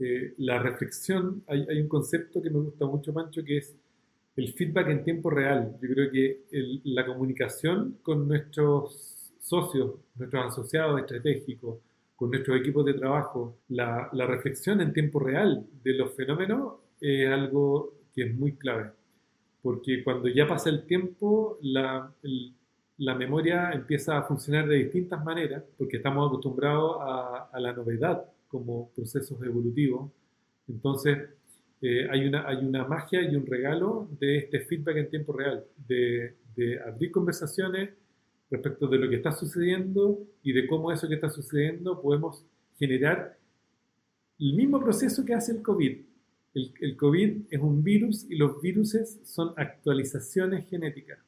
[0.00, 3.74] eh, la reflexión, hay, un concepto que me gusta mucho, Pancho, que es
[4.36, 5.76] el feedback en tiempo real.
[5.82, 6.42] Yo creo que
[6.84, 11.78] la comunicación con nuestros socios, nuestros asociados estratégicos,
[12.14, 17.94] con nuestros equipos de trabajo, la, reflexión en tiempo real de los fenómenos es algo
[18.14, 18.90] que es muy clave.
[19.62, 22.12] Porque cuando ya pasa el tiempo, la,
[22.98, 28.90] la memoria empieza a funcionar de distintas maneras, porque estamos acostumbrados a la novedad como
[28.92, 30.10] procesos evolutivos.
[30.66, 31.18] Entonces,
[31.80, 35.64] eh, hay, una, hay una magia y un regalo de este feedback en tiempo real,
[35.86, 37.90] de, de, abrir conversaciones
[38.50, 42.44] respecto de lo que está sucediendo y de cómo eso que está sucediendo podemos
[42.78, 43.38] generar
[44.40, 45.98] el mismo proceso que hace el COVID.
[46.54, 51.18] El, el COVID es un virus y los virus son actualizaciones genéticas.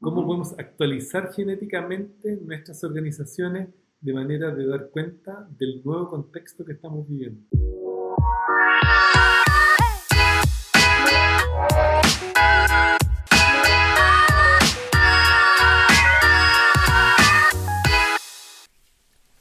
[0.00, 3.68] ¿Cómo podemos actualizar genéticamente nuestras organizaciones
[4.00, 7.46] de manera de dar cuenta del nuevo contexto que estamos viviendo?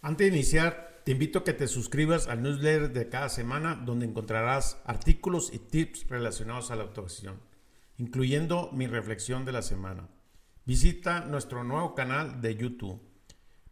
[0.02, 4.06] Antes de iniciar, te invito a que te suscribas al newsletter de cada semana donde
[4.06, 7.40] encontrarás artículos y tips relacionados a la autogestión,
[7.98, 10.08] incluyendo mi reflexión de la semana.
[10.66, 13.15] Visita nuestro nuevo canal de YouTube.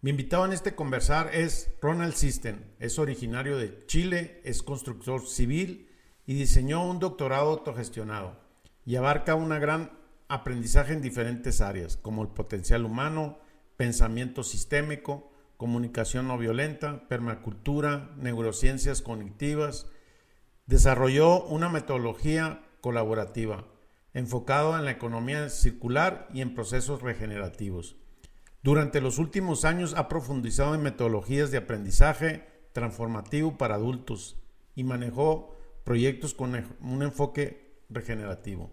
[0.03, 2.59] Mi invitado en este conversar es Ronald System.
[2.77, 5.87] Es originario de Chile, es constructor civil
[6.25, 8.37] y diseñó un doctorado autogestionado
[8.85, 13.39] y abarca un gran aprendizaje en diferentes áreas, como el potencial humano,
[13.77, 19.87] pensamiento sistémico, comunicación no violenta, permacultura, neurociencias cognitivas.
[20.65, 23.69] Desarrolló una metodología colaborativa
[24.13, 27.95] enfocada en la economía circular y en procesos regenerativos.
[28.63, 34.37] Durante los últimos años ha profundizado en metodologías de aprendizaje transformativo para adultos
[34.73, 38.71] y manejó proyectos con un enfoque regenerativo.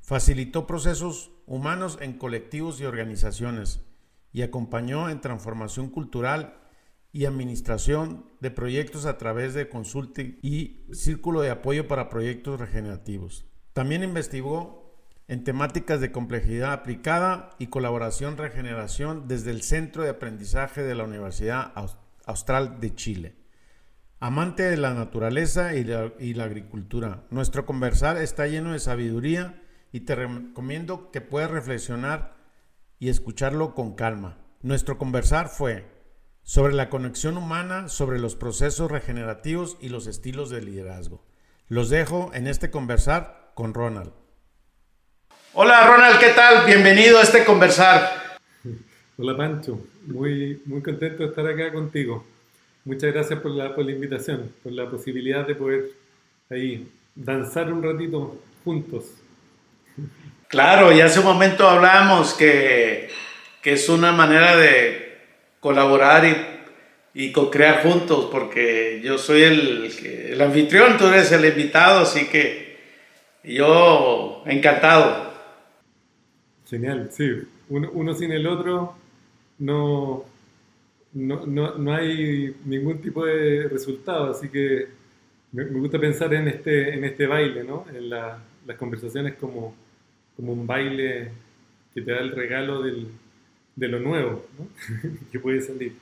[0.00, 3.80] Facilitó procesos humanos en colectivos y organizaciones,
[4.32, 6.60] y acompañó en transformación cultural
[7.12, 13.44] y administración de proyectos a través de consulting y círculo de apoyo para proyectos regenerativos.
[13.72, 14.79] También investigó
[15.30, 21.04] en temáticas de complejidad aplicada y colaboración regeneración desde el Centro de Aprendizaje de la
[21.04, 21.72] Universidad
[22.26, 23.36] Austral de Chile.
[24.18, 30.16] Amante de la naturaleza y la, agricultura, nuestro conversar está lleno de sabiduría y te
[30.16, 32.34] recomiendo que puedas reflexionar
[32.98, 34.38] y escucharlo con calma.
[34.62, 35.86] Nuestro conversar fue
[36.42, 41.24] sobre la conexión humana, sobre los procesos regenerativos y los estilos de liderazgo.
[41.68, 44.19] Los dejo en este conversar con Ronald.
[45.52, 46.64] Hola Ronald, ¿qué tal?
[46.64, 48.38] Bienvenido a este conversar.
[49.18, 52.24] Hola Pancho, muy, muy contento de estar acá contigo.
[52.84, 55.90] Muchas gracias por la, por la invitación, por la posibilidad de poder
[56.48, 59.06] ahí danzar un ratito juntos.
[60.46, 63.10] Claro, y hace un momento hablábamos que,
[63.60, 65.18] que es una manera de
[65.58, 69.92] colaborar y, y co-crear juntos, porque yo soy el,
[70.30, 72.78] el, anfitrión, tú eres el invitado, así que
[73.42, 75.29] yo encantado.
[76.70, 77.28] Genial, sí.
[77.68, 78.94] Uno, sin el otro
[79.58, 80.24] no,
[81.12, 84.86] no, no, no, hay ningún tipo de resultado, así que
[85.52, 87.84] me, gusta pensar en este, en este baile, ¿no?
[87.92, 89.74] En la, las conversaciones como
[90.40, 91.32] como un baile
[91.92, 93.08] que te da el regalo del,
[93.76, 94.66] de lo nuevo ¿no?
[95.32, 95.96] que puede salir.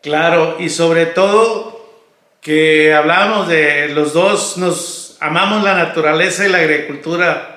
[0.00, 1.80] Claro, y sobre todo
[2.40, 7.51] que hablábamos de los dos, nos amamos la naturaleza y la agricultura,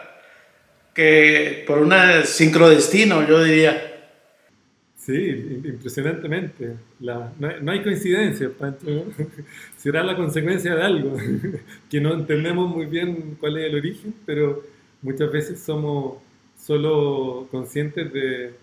[0.95, 3.91] que por un sincrodestino, yo diría.
[4.97, 6.77] Sí, impresionantemente.
[7.01, 9.05] La, no, hay coincidencia, Pancho.
[9.77, 11.15] Será la consecuencia de algo,
[11.91, 14.63] que no entendemos muy bien cuál es el origen, pero
[15.03, 16.17] muchas veces somos
[16.57, 18.53] solo conscientes de,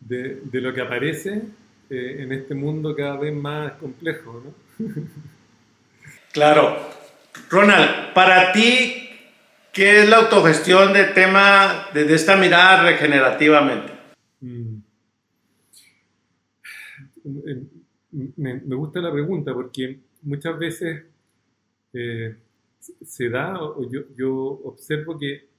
[0.00, 1.42] de, lo que aparece
[1.88, 4.44] eh, en este mundo cada vez más complejo.
[4.44, 4.86] ¿no?
[6.32, 7.00] claro.
[7.48, 9.09] Ronald, para ti,
[9.72, 13.92] ¿qué es la autogestión de tema desde esta mirada regenerativamente?
[14.40, 14.76] Mm.
[18.36, 21.04] Me, me, gusta la pregunta porque muchas veces
[21.92, 22.36] eh,
[22.78, 25.50] se da, o yo, observo que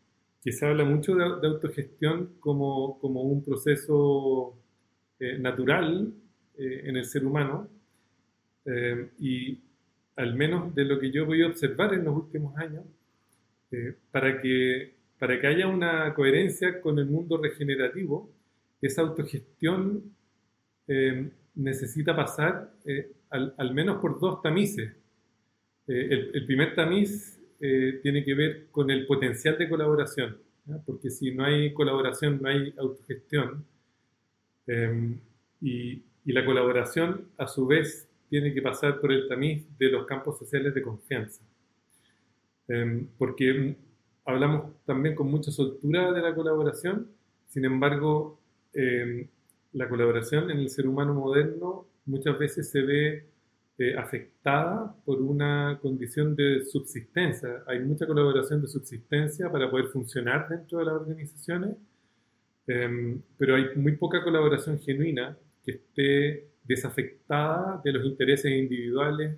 [0.43, 4.55] que se habla mucho de, autogestión como, como, un proceso
[5.19, 6.13] eh, natural
[6.57, 7.67] eh, en el ser humano
[8.65, 9.59] eh, y
[10.15, 12.83] al menos de lo que yo voy a observar en los últimos años,
[14.11, 18.29] para, que, para que haya una coherencia con el mundo regenerativo,
[18.81, 20.15] esa autogestión
[21.55, 22.73] necesita pasar
[23.29, 24.91] al, al, menos por dos tamices.
[25.87, 30.37] el, primer tamiz tiene que ver con el potencial de colaboración,
[30.85, 33.65] porque si no hay colaboración no hay autogestión.
[34.67, 35.19] Em,
[35.61, 40.05] y, y la colaboración, a su vez, tiene que pasar por el tamiz de los
[40.05, 41.43] campos sociales de confianza.
[42.71, 43.75] Em, porque
[44.25, 47.09] hablamos también con mucha soltura de la colaboración,
[47.47, 48.39] sin embargo,
[48.73, 49.27] em,
[49.73, 53.25] la colaboración en el ser humano moderno muchas veces se ve
[53.77, 57.63] eh, afectada por una condición de subsistencia.
[57.67, 61.75] Hay mucha colaboración de subsistencia para poder funcionar dentro de las organizaciones,
[62.67, 69.37] em, pero hay muy poca colaboración genuina que esté desafectada de los intereses individuales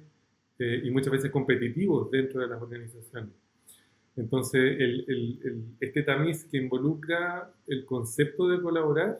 [0.59, 3.31] eh, y muchas veces competitivos dentro de las organizaciones.
[4.15, 4.77] Entonces,
[5.79, 9.19] este tamiz que involucra el concepto de colaborar,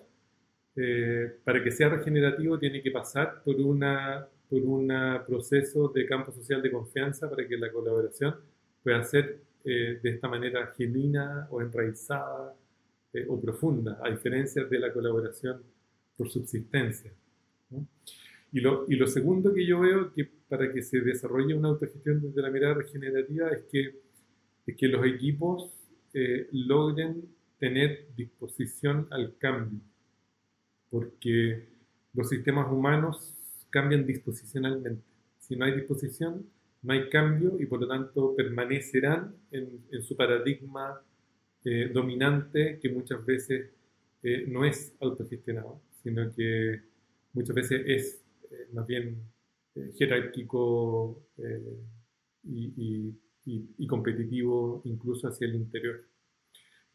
[0.76, 3.84] eh, para que sea regenerativo tiene que pasar por un
[4.50, 8.36] por una proceso de campo social de confianza para que la colaboración
[8.84, 12.56] pueda ser eh, de esta manera genuina o enraizada
[13.28, 15.62] o profunda, a diferencia de la colaboración
[16.18, 17.12] por subsistencia.
[18.54, 22.22] Y, lo, y lo segundo que yo veo que para que se desarrolle una autogestión
[22.22, 23.96] desde la mirada regenerativa es que,
[24.68, 25.72] es que los equipos
[26.14, 27.24] eh, logren
[27.58, 29.80] tener disposición al cambio,
[30.92, 31.68] porque
[32.14, 33.34] los sistemas humanos
[33.72, 35.02] cambian disposicionalmente.
[35.40, 36.46] Si no hay disposición,
[36.84, 41.02] no hay cambio y por lo tanto permanecerán en, su paradigma
[41.66, 43.72] eh, dominante que muchas veces
[44.22, 46.82] eh, no es autogestionado, sino que
[47.34, 48.23] muchas veces es
[48.54, 49.22] eh, más bien
[49.76, 51.78] eh, jerárquico eh,
[52.44, 56.04] y, competitivo incluso hacia el interior.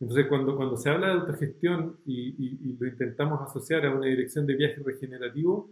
[0.01, 4.57] Entonces, cuando, cuando se habla de autogestión y, lo intentamos asociar a una dirección de
[4.57, 5.71] viaje regenerativo,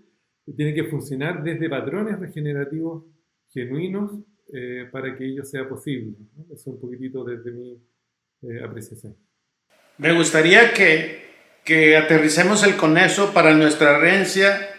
[0.56, 3.04] tiene que funcionar desde patrones regenerativos
[3.52, 4.12] genuinos
[4.92, 6.14] para que ello sea posible.
[6.44, 7.82] Eso es un poquitito desde mi
[8.62, 9.16] apreciación.
[9.98, 11.26] Me gustaría que
[11.66, 14.70] que aterricemos el con eso para nuestra herencia.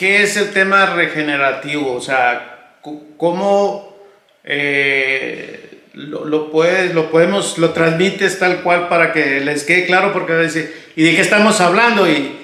[0.00, 1.92] ¿Qué es el tema regenerativo?
[1.92, 2.78] O sea,
[3.18, 3.94] ¿cómo
[4.42, 10.14] eh, lo, puedes, lo podemos, lo transmites tal cual para que les quede claro?
[10.14, 12.08] Porque decir, ¿y de qué estamos hablando?
[12.08, 12.34] Y,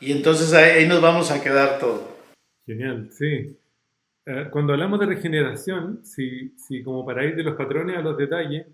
[0.00, 2.16] y entonces ahí, nos vamos a quedar todo.
[2.64, 3.58] Genial, sí.
[4.24, 8.16] Eh, cuando hablamos de regeneración, si, si como para ir de los patrones a los
[8.16, 8.66] detalles,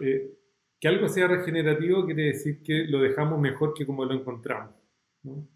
[0.00, 0.32] eh,
[0.80, 4.74] que algo sea regenerativo quiere decir que lo dejamos mejor que como lo encontramos.
[5.22, 5.46] ¿no?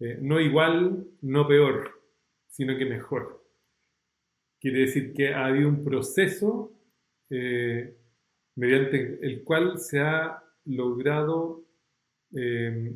[0.00, 2.02] Eh, igual, no peor,
[2.48, 3.44] sino que mejor.
[4.60, 6.72] Quiere decir que ha habido un proceso
[7.30, 7.96] eh,
[8.56, 11.64] mediante el cual se ha logrado
[12.34, 12.94] eh,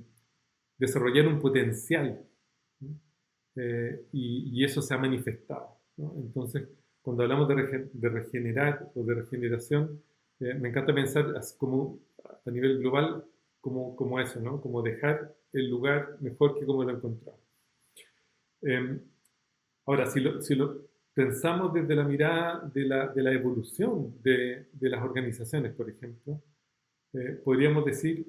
[0.79, 2.25] desarrollar un potencial
[4.13, 5.79] y, eso se ha manifestado.
[5.97, 6.69] Entonces,
[7.03, 10.03] cuando hablamos de, regenerar o de regeneración,
[10.41, 12.01] eh, me encanta pensar como
[12.45, 13.25] a nivel global
[13.61, 14.61] como, como eso, ¿no?
[14.61, 17.41] Como dejar el lugar mejor que como lo encontramos.
[18.63, 19.01] Em,
[19.87, 26.43] ahora, si lo, pensamos desde la mirada de la, evolución de, las organizaciones, por ejemplo,
[27.13, 28.27] eh, podríamos decir,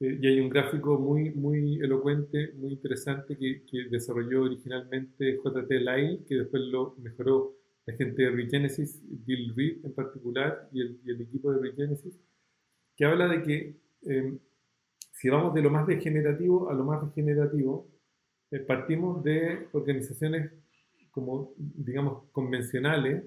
[0.00, 5.70] eh, y hay un gráfico muy, muy elocuente, muy interesante que, que desarrolló originalmente JT
[5.70, 7.58] Lyle, que después lo mejoró
[7.88, 12.20] la gente de Regenesis, Bill Reed en particular, y el, equipo de Regenesis,
[12.94, 14.38] que habla de que em,
[15.18, 17.88] si vamos de lo más degenerativo a lo más regenerativo,
[18.50, 20.52] eh, partimos de organizaciones
[21.10, 23.24] como, digamos, convencionales,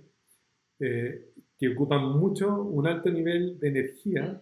[0.79, 4.41] eh, que ocupan mucho, un alto nivel de energía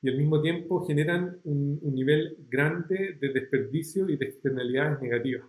[0.00, 5.44] y al mismo tiempo generan un nivel grande de desperdicio y de externalidades negativas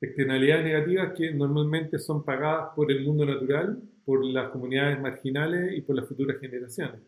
[0.00, 5.82] externalidades negativas que normalmente son pagadas por el mundo natural, por las comunidades marginales y
[5.82, 7.00] por las futuras generaciones.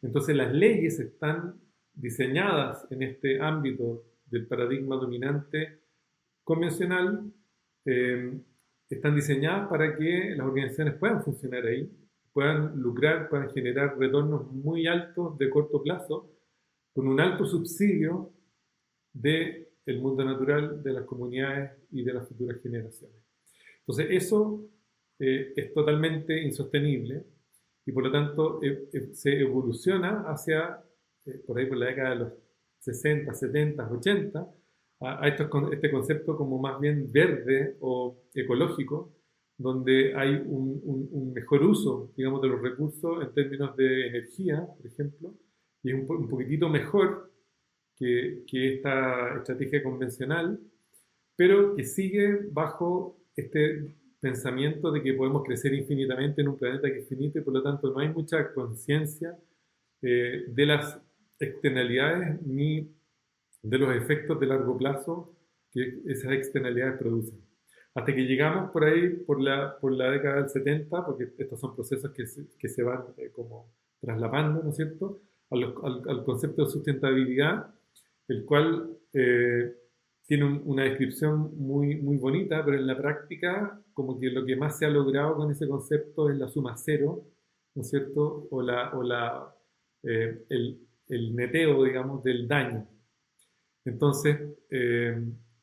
[0.00, 1.60] Entonces las leyes están
[1.94, 5.80] diseñadas en este ámbito del paradigma dominante
[6.42, 7.32] convencional,
[7.84, 8.40] eh,
[8.88, 11.90] están diseñadas para que las organizaciones puedan funcionar ahí,
[12.32, 16.30] puedan lucrar, puedan generar retornos muy altos de corto plazo,
[16.92, 18.32] con un alto subsidio
[19.12, 23.16] de el mundo natural de las comunidades y de las futuras generaciones.
[23.80, 24.64] Entonces, eso
[25.18, 27.24] eh, es totalmente insostenible
[27.84, 30.82] y por lo tanto eh, se evoluciona hacia,
[31.46, 32.32] por ahí por la década de los
[32.80, 34.54] 60, 70, 80,
[35.00, 39.12] a, este concepto como más bien verde o ecológico,
[39.56, 45.34] donde hay un, mejor uso, digamos, de los recursos en términos de energía, por ejemplo,
[45.82, 47.32] y es un, un poquitito mejor
[48.46, 50.58] que, esta estrategia convencional,
[51.36, 56.98] pero que sigue bajo este pensamiento de que podemos crecer infinitamente en un planeta que
[56.98, 59.36] es finito y por lo tanto no hay mucha conciencia
[60.00, 61.00] eh, de las
[61.42, 62.94] externalidades ni
[63.62, 65.36] de los efectos de largo plazo
[65.70, 67.40] que esas externalidades producen.
[67.94, 71.74] Hasta que llegamos por ahí, por la, por la década del 70, porque estos son
[71.74, 73.70] procesos que se, que se van eh, como
[74.00, 75.20] traslapando, ¿no es cierto?,
[75.50, 75.74] al,
[76.08, 77.74] al, concepto de sustentabilidad,
[78.28, 79.74] el cual eh,
[80.26, 84.78] tiene una descripción muy, muy bonita, pero en la práctica, como que lo que más
[84.78, 87.26] se ha logrado con ese concepto es la suma cero,
[87.74, 89.54] ¿no es cierto?, o, la, o la,
[90.04, 90.80] eh, el,
[91.14, 92.88] el neteo, digamos, del daño.
[93.84, 94.38] Entonces,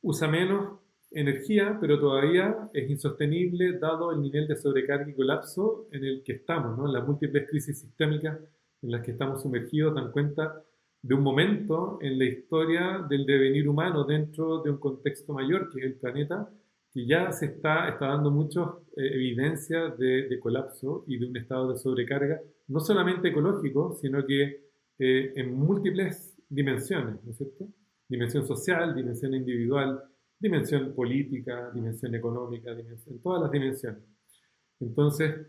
[0.02, 0.80] usa menos
[1.12, 6.34] energía, pero todavía es insostenible dado el nivel de sobrecarga y colapso en el que
[6.34, 6.88] estamos, ¿no?
[6.88, 8.38] las múltiples crisis sistémicas
[8.82, 10.64] en las que estamos sumergidos dan cuenta
[11.02, 15.80] de un momento en la historia del devenir humano dentro de un contexto mayor que
[15.80, 16.50] es el planeta,
[16.92, 21.72] que ya se está, está dando muchas eh, evidencias de, colapso y de un estado
[21.72, 24.69] de sobrecarga, no solamente ecológico, sino que
[25.00, 27.68] eh, en múltiples dimensiones, ¿no es cierto?
[28.08, 30.04] Dimensión social, dimensión individual,
[30.40, 34.04] dimensión política, dimensión económica, dimensión, todas las dimensiones.
[34.80, 35.48] Entonces,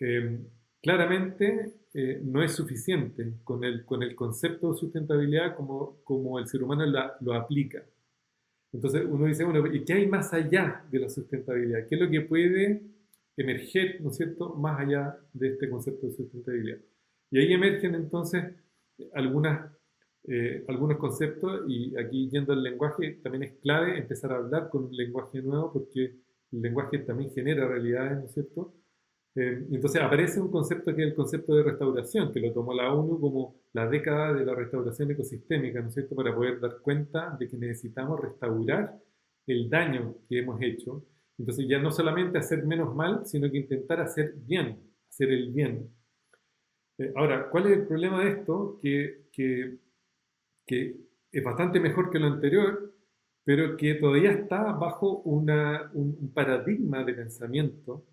[0.00, 0.40] eh,
[0.82, 6.46] claramente eh, no es suficiente con el, con el concepto de sustentabilidad como, como el
[6.46, 6.84] ser humano
[7.20, 7.84] lo aplica.
[8.72, 11.86] Entonces uno dice, bueno, ¿y qué hay más allá de la sustentabilidad?
[11.88, 12.82] ¿Qué es lo que puede
[13.36, 16.78] emerger, ¿no es cierto?, más allá de este concepto de sustentabilidad.
[17.30, 18.44] Y ahí emergen entonces
[19.14, 19.72] algunas
[20.26, 24.84] eh, algunos conceptos y aquí yendo al lenguaje también es clave empezar a hablar con
[24.84, 26.16] un lenguaje nuevo porque
[26.50, 28.74] el lenguaje también genera realidades, ¿no es cierto?
[29.34, 32.92] Eh, entonces aparece un concepto que es el concepto de restauración, que lo tomó la
[32.94, 36.14] ONU como la década de la restauración ecosistémica, ¿no es cierto?
[36.14, 38.96] Para poder dar cuenta de que necesitamos restaurar
[39.46, 41.04] el daño que hemos hecho.
[41.36, 45.90] Entonces ya no solamente hacer menos mal, sino que intentar hacer bien, hacer el bien.
[46.98, 48.78] Eh, ahora, ¿cuál es el problema de esto?
[48.82, 49.78] Que, que
[50.66, 50.96] que
[51.32, 52.94] es bastante mejor que lo anterior,
[53.44, 58.06] pero que todavía está bajo una, un, paradigma de pensamiento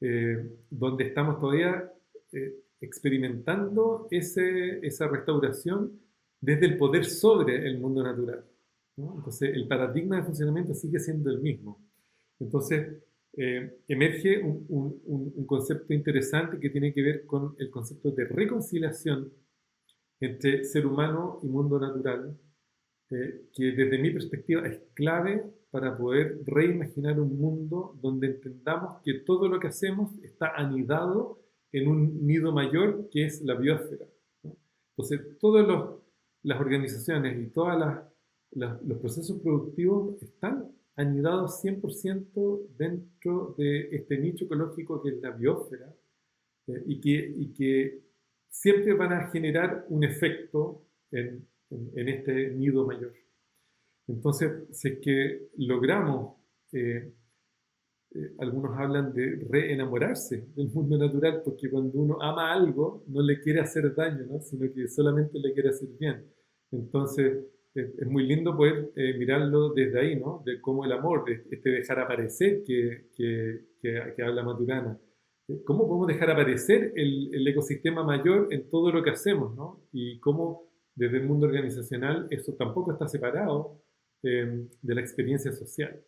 [0.00, 1.90] eh, donde estamos todavía
[2.32, 6.00] eh, experimentando ese, esa restauración
[6.40, 8.44] desde el poder sobre el mundo natural.
[8.96, 11.80] Entonces, el paradigma de funcionamiento sigue siendo el mismo.
[12.38, 13.02] Entonces,
[13.36, 19.32] eh, emerge un, concepto interesante que tiene que ver con el concepto de reconciliación
[20.20, 22.38] entre ser humano y mundo natural,
[23.10, 29.14] eh, que desde mi perspectiva es clave para poder reimaginar un mundo donde entendamos que
[29.20, 31.40] todo lo que hacemos está anidado
[31.72, 34.06] en un nido mayor que es la biosfera.
[34.96, 35.66] Entonces, todas
[36.42, 37.82] las organizaciones y todos
[38.52, 45.92] los procesos productivos están anidados 100% dentro de este nicho ecológico que es la biosfera
[46.66, 48.00] eh, y, que, y que
[48.48, 53.12] siempre van a generar un efecto en, este nido mayor.
[54.06, 56.36] Entonces, si es que logramos,
[56.72, 57.12] eh,
[58.14, 63.40] eh, algunos hablan de reenamorarse del mundo natural, porque cuando uno ama algo, no le
[63.40, 66.24] quiere hacer daño, sino que solamente le quiere hacer bien.
[66.70, 70.42] Entonces, es muy lindo poder eh, mirarlo desde ahí, ¿no?
[70.46, 74.98] De cómo el amor, de este dejar aparecer que, que, que habla Maturana,
[75.64, 79.80] cómo podemos dejar aparecer el, ecosistema mayor en todo lo que hacemos, ¿no?
[79.92, 83.82] Y cómo desde el mundo organizacional eso tampoco está separado
[84.22, 86.00] eh, de la experiencia social.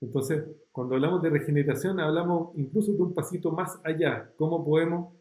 [0.00, 5.14] Entonces, cuando hablamos de regeneración, hablamos incluso de un pasito más allá, cómo podemos,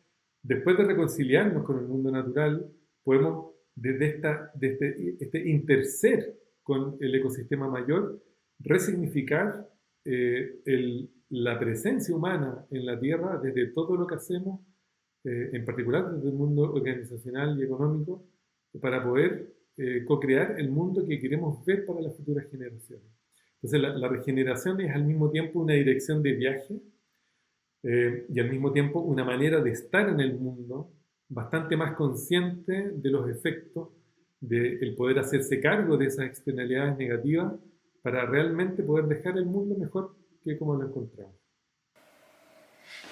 [0.43, 2.69] después de reconciliarnos con el mundo natural,
[3.03, 8.23] podemos desde, esta, desde este interser con el ecosistema mayor,
[8.59, 9.69] resignificar
[10.05, 10.61] eh,
[11.29, 14.61] la presencia humana en la Tierra desde todo lo que hacemos,
[15.23, 18.25] eh, en particular desde el mundo organizacional y económico,
[18.79, 23.05] para poder eh, co-crear el mundo que queremos ver para las futuras generaciones.
[23.61, 26.81] Entonces la, regeneración es al mismo tiempo una dirección de viaje
[27.83, 30.93] eh, y al mismo tiempo una manera de estar en el mundo
[31.29, 33.89] bastante más consciente de los efectos
[34.39, 37.53] del poder hacerse cargo de esas externalidades negativas
[38.01, 41.33] para realmente poder dejar el mundo mejor que como lo encontramos.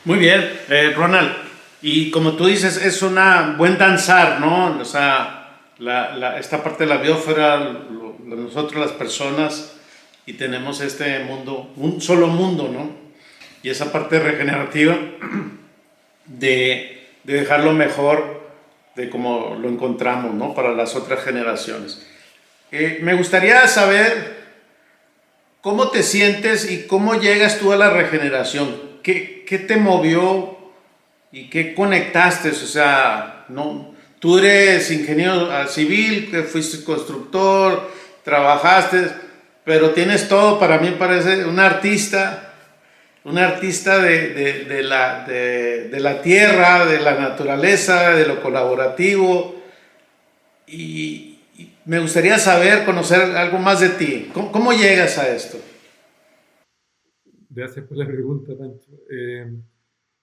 [0.05, 1.32] Muy bien, eh, Ronald.
[1.82, 4.79] Y como tú dices, es una buen danzar, ¿no?
[4.79, 7.88] O sea, la, esta parte de la biosfera,
[8.24, 9.79] nosotros las personas,
[10.25, 12.91] y tenemos este mundo, un solo mundo, ¿no?
[13.63, 14.98] Y esa parte regenerativa
[16.25, 18.42] de, de dejarlo mejor
[18.96, 20.53] de como lo encontramos, ¿no?
[20.53, 22.06] Para las otras generaciones.
[22.72, 24.44] Eh, me gustaría saber
[25.63, 29.00] ¿cómo te sientes y cómo llegas tú a la regeneración?
[29.01, 30.58] ¿Qué, qué te movió
[31.32, 32.50] y qué conectaste?
[32.50, 37.89] O sea, no, tú eres ingeniero ah, civil, que fuiste constructor,
[38.24, 39.10] trabajaste,
[39.63, 42.53] pero tienes todo, para mí parece un artista
[43.25, 49.56] un artista de, la, de, la, tierra, de la naturaleza, de lo colaborativo.
[50.68, 51.30] Y,
[51.86, 54.30] me gustaría saber, conocer algo más de ti.
[54.34, 55.58] ¿Cómo, llegas a esto?
[57.50, 58.89] Gracias por la pregunta, Pancho.
[59.12, 59.53] Eh,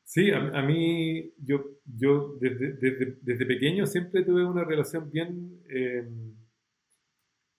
[0.02, 6.09] sí, a, mí, yo, yo desde, pequeño siempre tuve una relación bien, eh,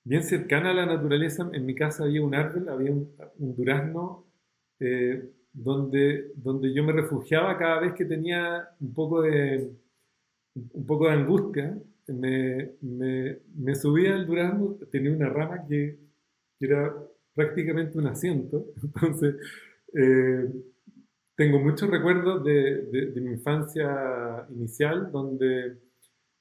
[0.04, 1.50] bien cercana a la naturaleza.
[1.54, 4.31] En mi casa había un árbol, había un, un durazno
[4.82, 9.72] eh, donde, donde yo me refugiaba cada vez que tenía un poco de,
[10.56, 11.78] un poco de angustia.
[12.08, 15.98] Me, me, subía al durazno, tenía una rama que,
[16.60, 16.94] era
[17.34, 19.36] prácticamente un asiento, entonces
[19.96, 20.48] eh,
[21.36, 25.78] tengo muchos recuerdos de, de, de, mi infancia inicial donde,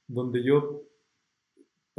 [0.09, 0.89] donde yo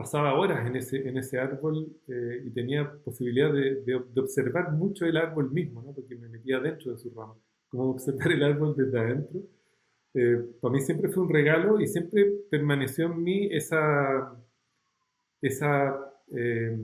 [0.01, 5.05] pasaba horas en ese, en ese árbol eh, y tenía posibilidad de, de, observar mucho
[5.05, 5.93] el árbol mismo, ¿no?
[5.93, 7.35] porque me metía dentro de su rama,
[7.69, 9.39] como observar el árbol desde adentro.
[10.13, 14.35] Eh, para mí siempre fue un regalo y siempre permaneció en mí esa,
[15.39, 15.95] esa,
[16.35, 16.77] eh,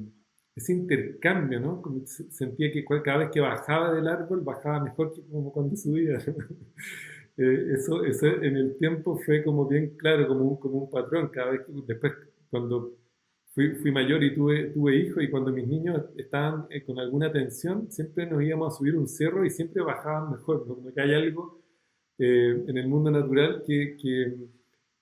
[0.55, 1.81] ese intercambio, ¿no?
[1.81, 6.17] Como sentía que cada vez que bajaba del árbol, bajaba mejor que como cuando subía.
[7.37, 11.29] eso, eso en el tiempo fue como bien claro, como un, como un patrón.
[11.29, 12.13] Cada vez que después,
[12.49, 12.95] cuando
[13.81, 17.91] fui, mayor y tuve, tuve hijos y cuando mis niños estaban eh, con alguna tensión,
[17.91, 21.59] siempre nos íbamos a subir un cerro y siempre bajaban mejor, como que hay algo
[22.19, 24.35] eh, en el mundo natural que, que,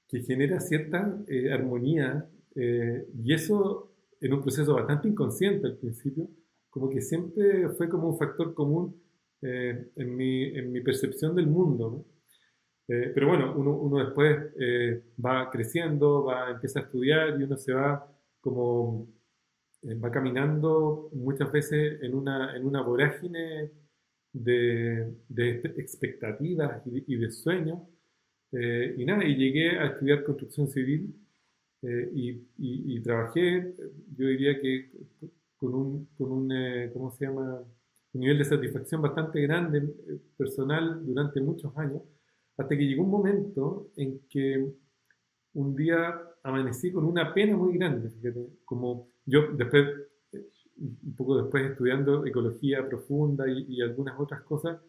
[0.08, 6.30] que genera cierta eh, armonía y eso en un proceso bastante inconsciente al principio,
[6.70, 8.96] como que siempre fue como un factor común
[9.42, 12.06] en mi, en, mi, percepción del mundo.
[12.88, 14.38] pero bueno, uno, uno después
[15.24, 18.15] va creciendo, va, empieza a estudiar y uno se va
[18.46, 19.08] como
[19.82, 23.72] eh, va caminando muchas veces en una, en una vorágine
[24.32, 27.80] de, de expectativas y de, sueños.
[28.52, 31.16] Eh, y nada, y llegué a estudiar construcción civil
[31.82, 33.74] eh, y, y, trabajé,
[34.16, 34.92] yo diría que
[35.58, 36.54] con un, con un
[36.94, 37.64] ¿cómo se llama?
[38.14, 39.82] Un nivel de satisfacción bastante grande
[40.38, 42.04] personal durante muchos años,
[42.56, 44.72] hasta que llegó un momento en que
[45.54, 49.84] un día amanecí con una pena muy grande, fíjate, como yo después,
[50.78, 54.80] un poco después estudiando ecología profunda y, algunas otras cosas,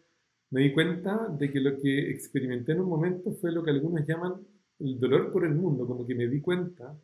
[0.51, 4.05] me di cuenta de que lo que experimenté en un momento fue lo que algunos
[4.05, 4.35] llaman
[4.79, 6.95] el dolor por el mundo, como que me di cuenta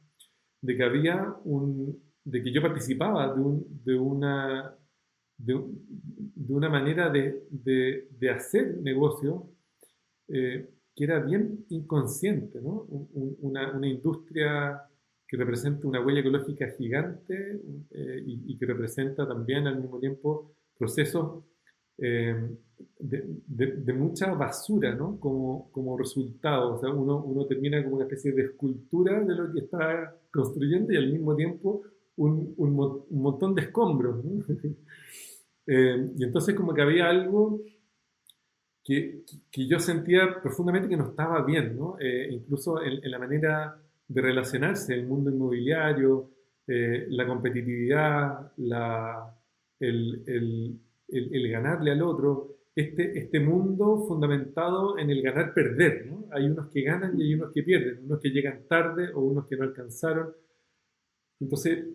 [0.62, 4.76] de que había un, de que yo participaba de, un, de una,
[5.36, 5.56] de,
[6.48, 9.50] una manera de, de, de hacer negocio
[10.28, 12.86] eh, que era bien inconsciente, ¿no?
[13.41, 14.82] una, una, industria
[15.27, 21.43] que representa una huella ecológica gigante eh, y, que representa también al mismo tiempo procesos
[21.97, 22.36] eh,
[22.99, 25.19] de, de, mucha basura ¿no?
[25.19, 26.75] como, como resultado.
[26.75, 30.93] O sea, uno, uno termina como una especie de escultura de lo que está construyendo
[30.93, 31.84] y al mismo tiempo
[32.17, 34.23] un, un, montón de escombros.
[35.67, 37.62] eh, y entonces como que había algo
[38.84, 41.98] que, que, yo sentía profundamente que no estaba bien, ¿no?
[42.00, 46.32] Eh, incluso en, la manera de relacionarse, el mundo inmobiliario,
[46.67, 49.34] eh, la competitividad, la,
[49.80, 56.08] el, el, el, ganarle al otro, este, este mundo fundamentado en el ganar-perder.
[56.08, 56.28] ¿no?
[56.32, 59.48] Hay unos que ganan y hay unos que pierden, unos que llegan tarde o unos
[59.48, 60.34] que no alcanzaron.
[61.39, 61.86] Entonces,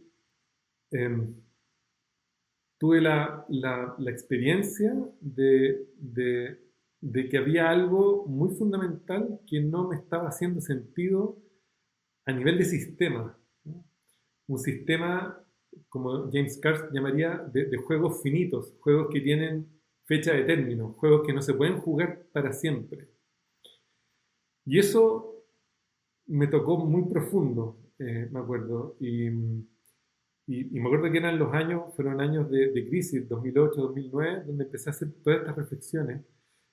[0.90, 1.34] em,
[2.78, 6.67] tuve la, la, la experiencia de, de
[7.00, 11.38] de que había algo muy fundamental que no me estaba haciendo sentido
[12.26, 13.38] a nivel de sistema.
[14.46, 15.44] Un sistema,
[15.88, 19.68] como James Cars llamaría, de, juegos finitos, juegos que tienen
[20.04, 23.08] fecha de término, juegos que no se pueden jugar para siempre.
[24.64, 25.44] Y eso
[26.26, 28.96] me tocó muy profundo, eh, me acuerdo.
[29.00, 29.30] Y,
[30.50, 34.88] me acuerdo que eran los años, fueron años de, de crisis, 2008, 2009, donde empecé
[34.88, 36.22] a hacer todas estas reflexiones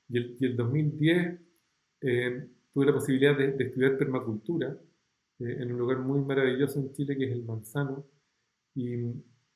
[0.10, 1.40] y el, el 2010
[2.02, 4.78] eh, tuve la posibilidad de, estudiar permacultura
[5.40, 8.06] eh, en un lugar muy maravilloso en Chile que es el Manzano.
[8.76, 8.96] Y,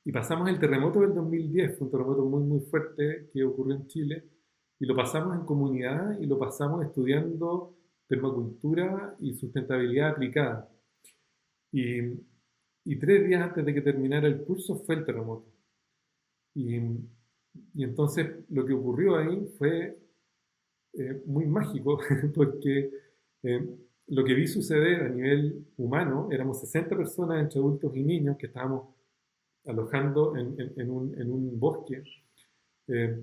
[0.05, 3.87] y, pasamos el terremoto del 2010, fue un terremoto muy, muy fuerte que ocurrió en
[3.87, 4.23] Chile.
[4.79, 7.75] Y lo pasamos en comunidad y lo pasamos estudiando
[8.07, 10.71] permacultura y sustentabilidad aplicada.
[11.71, 11.99] Y,
[12.85, 15.51] y tres días antes de que terminara el curso fue el terremoto.
[16.55, 19.97] Y, y entonces lo que ocurrió ahí fue
[20.93, 21.99] eh, muy mágico,
[22.35, 22.91] porque
[23.43, 28.37] eh, lo que vi suceder a nivel humano, éramos 60 personas entre adultos y niños
[28.37, 28.95] que estábamos
[29.65, 32.03] alojando en, un, bosque.
[32.87, 33.19] Eh,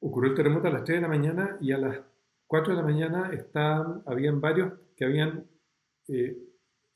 [0.00, 2.00] ocurrió el terremoto a las 3 de la mañana y a las
[2.48, 5.46] 4 de la mañana estaban, habían varios que habían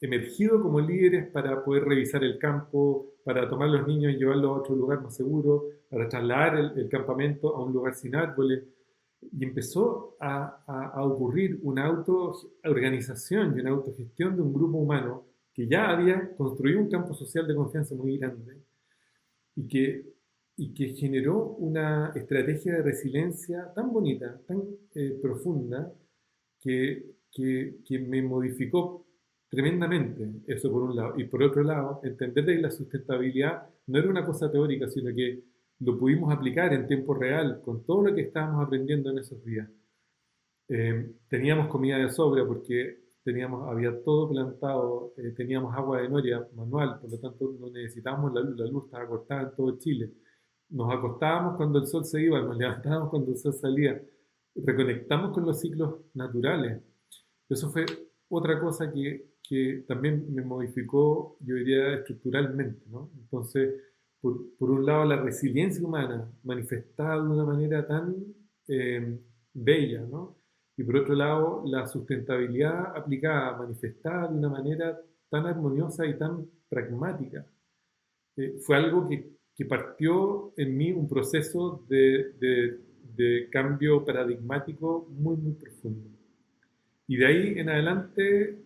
[0.01, 4.51] emergido como líderes para poder revisar el campo, para tomar a los niños y llevarlos
[4.51, 8.65] a otro lugar más seguro, para trasladar el, campamento a un lugar sin árboles.
[9.33, 15.67] Y empezó a, a, ocurrir una autoorganización y una autogestión de un grupo humano que
[15.67, 18.63] ya había construido un campo social de confianza muy grande
[19.57, 20.05] y que,
[20.57, 24.63] y que generó una estrategia de resiliencia tan bonita, tan
[24.95, 25.93] eh, profunda,
[26.61, 29.06] que, que, que me modificó
[29.49, 31.15] tremendamente, eso por un lado.
[31.17, 35.43] Y por otro lado, entender que la sustentabilidad no era una cosa teórica, sino que
[35.81, 39.69] lo pudimos aplicar en tiempo real con todo lo que estábamos aprendiendo en esos días.
[40.69, 46.47] Eh, teníamos comida de sobra porque teníamos, había todo plantado, eh, teníamos agua de noria
[46.55, 50.13] manual, por lo tanto no necesitábamos la luz, la luz estaba cortada en todo Chile.
[50.71, 54.01] Nos acostábamos cuando el sol se iba, nos levantábamos cuando el sol salía,
[54.55, 56.83] reconectamos con los ciclos naturales.
[57.49, 57.85] Eso fue
[58.29, 62.83] otra cosa que que también me modificó, yo diría, estructuralmente.
[62.91, 63.11] ¿no?
[63.17, 63.75] Entonces,
[64.21, 68.15] por, por, un lado, la resiliencia humana manifestada de una manera tan
[68.69, 69.19] eh,
[69.55, 70.37] bella, ¿no?
[70.77, 76.47] y por otro lado, la sustentabilidad aplicada, manifestada de una manera tan armoniosa y tan
[76.69, 77.47] pragmática.
[78.37, 82.81] Eh, fue algo que, que, partió en mí un proceso de, de,
[83.15, 86.11] de cambio paradigmático muy, muy profundo.
[87.09, 88.66] Y de ahí en adelante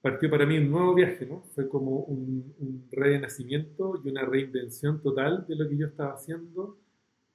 [0.00, 1.42] partió para mí un nuevo viaje, ¿no?
[1.54, 6.78] Fue como un, un renacimiento y una reinvención total de lo que yo estaba haciendo,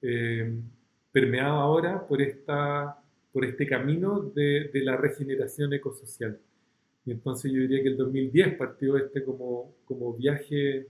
[0.02, 0.60] eh,
[1.12, 2.98] permeado ahora por, esta,
[3.32, 6.38] por este camino de, de, la regeneración ecosocial.
[7.04, 10.88] Y entonces yo diría que el 2010 partió este como, como viaje,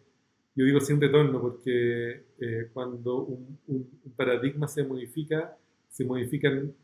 [0.55, 5.57] yo digo sin retorno, porque eh, cuando un, un, un paradigma se modifica,
[5.91, 6.75] se modifican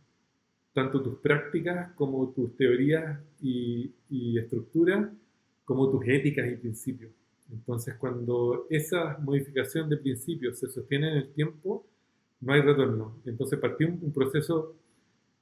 [0.73, 5.11] tanto tus prácticas como tus teorías y, y estructuras,
[5.65, 7.13] como tus éticas y principios.
[7.53, 11.87] Entonces, cuando esa modificación de principios se sostiene en el tiempo,
[12.41, 13.21] no hay retorno.
[13.27, 14.75] Entonces, partí un, proceso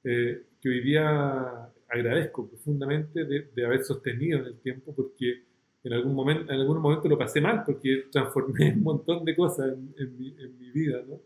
[0.03, 5.43] eh, que hoy día agradezco profundamente de, de, haber sostenido en el tiempo, porque
[5.83, 9.73] en algún momento, en algún momento lo pasé mal, porque transformé un montón de cosas
[9.73, 11.01] en, en, mi, en mi, vida.
[11.07, 11.19] ¿no?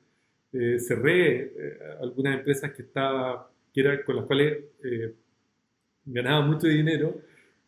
[0.54, 5.14] Eh, cerré eh, algunas empresas que estaba que era, con las cuales eh,
[6.06, 7.22] ganaba mucho dinero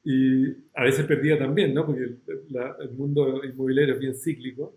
[0.05, 1.85] y a veces perdía también, ¿no?
[1.85, 4.73] porque el, mundo inmobiliario es bien cíclico,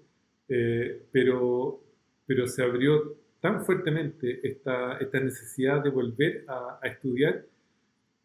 [0.49, 1.81] eh, pero,
[2.27, 7.45] pero se abrió tan fuertemente esta, esta necesidad de volver a, a estudiar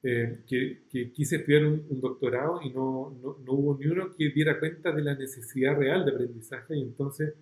[0.02, 4.16] eh, que, que, quise estudiar un, un doctorado y no, no, no, hubo ni uno
[4.16, 7.36] que diera cuenta de la necesidad real de aprendizaje y entonces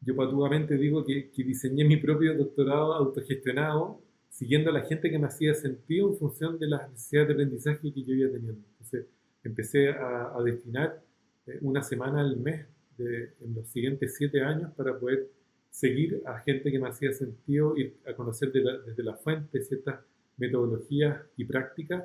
[0.00, 4.00] yo patudamente digo que, que diseñé mi propio doctorado autogestionado
[4.36, 7.90] siguiendo a la gente que me hacía sentido en función de las necesidades de aprendizaje
[7.90, 8.60] que yo iba teniendo.
[8.72, 9.06] Entonces
[9.42, 11.02] empecé a, a destinar
[11.46, 12.66] eh, una semana al mes
[12.98, 15.26] de, en los siguientes siete años para poder
[15.70, 19.62] seguir a gente que me hacía sentido y a conocer de la, desde la fuente
[19.62, 20.00] ciertas
[20.36, 22.04] metodologías y prácticas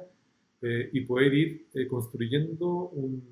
[0.62, 3.28] eh, y poder ir eh, construyendo un,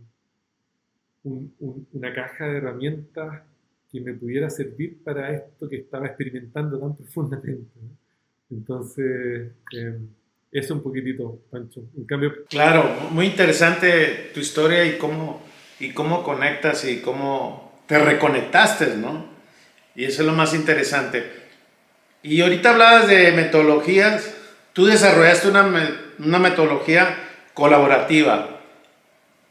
[1.23, 3.43] un, un, una caja de herramientas
[3.89, 7.79] que me pudiera servir para esto que estaba experimentando tan profundamente.
[7.81, 8.08] ¿no?
[8.51, 9.99] Entonces, eh,
[10.51, 11.81] eso un poquitito, Pancho.
[11.95, 12.45] Un cambio.
[12.49, 15.41] Claro, muy interesante tu historia y cómo,
[15.79, 19.25] y cómo conectas y cómo te reconectaste, ¿no?
[19.95, 21.23] Y eso es lo más interesante.
[22.23, 24.35] Y ahorita hablabas de metodologías.
[24.73, 27.15] Tú desarrollaste una, una metodología
[27.53, 28.61] colaborativa.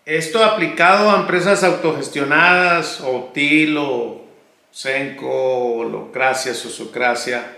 [0.05, 4.25] Esto aplicado a empresas autogestionadas, o TIL, o
[4.71, 7.58] Senco, Holocracia, Sociocracia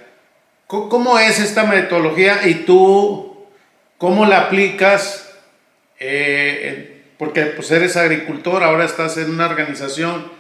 [0.71, 3.45] ¿Cómo es esta metodología y tú
[3.99, 5.37] cómo la aplicas?
[5.99, 10.31] Eh, porque pues eres agricultor, ahora estás en una organización.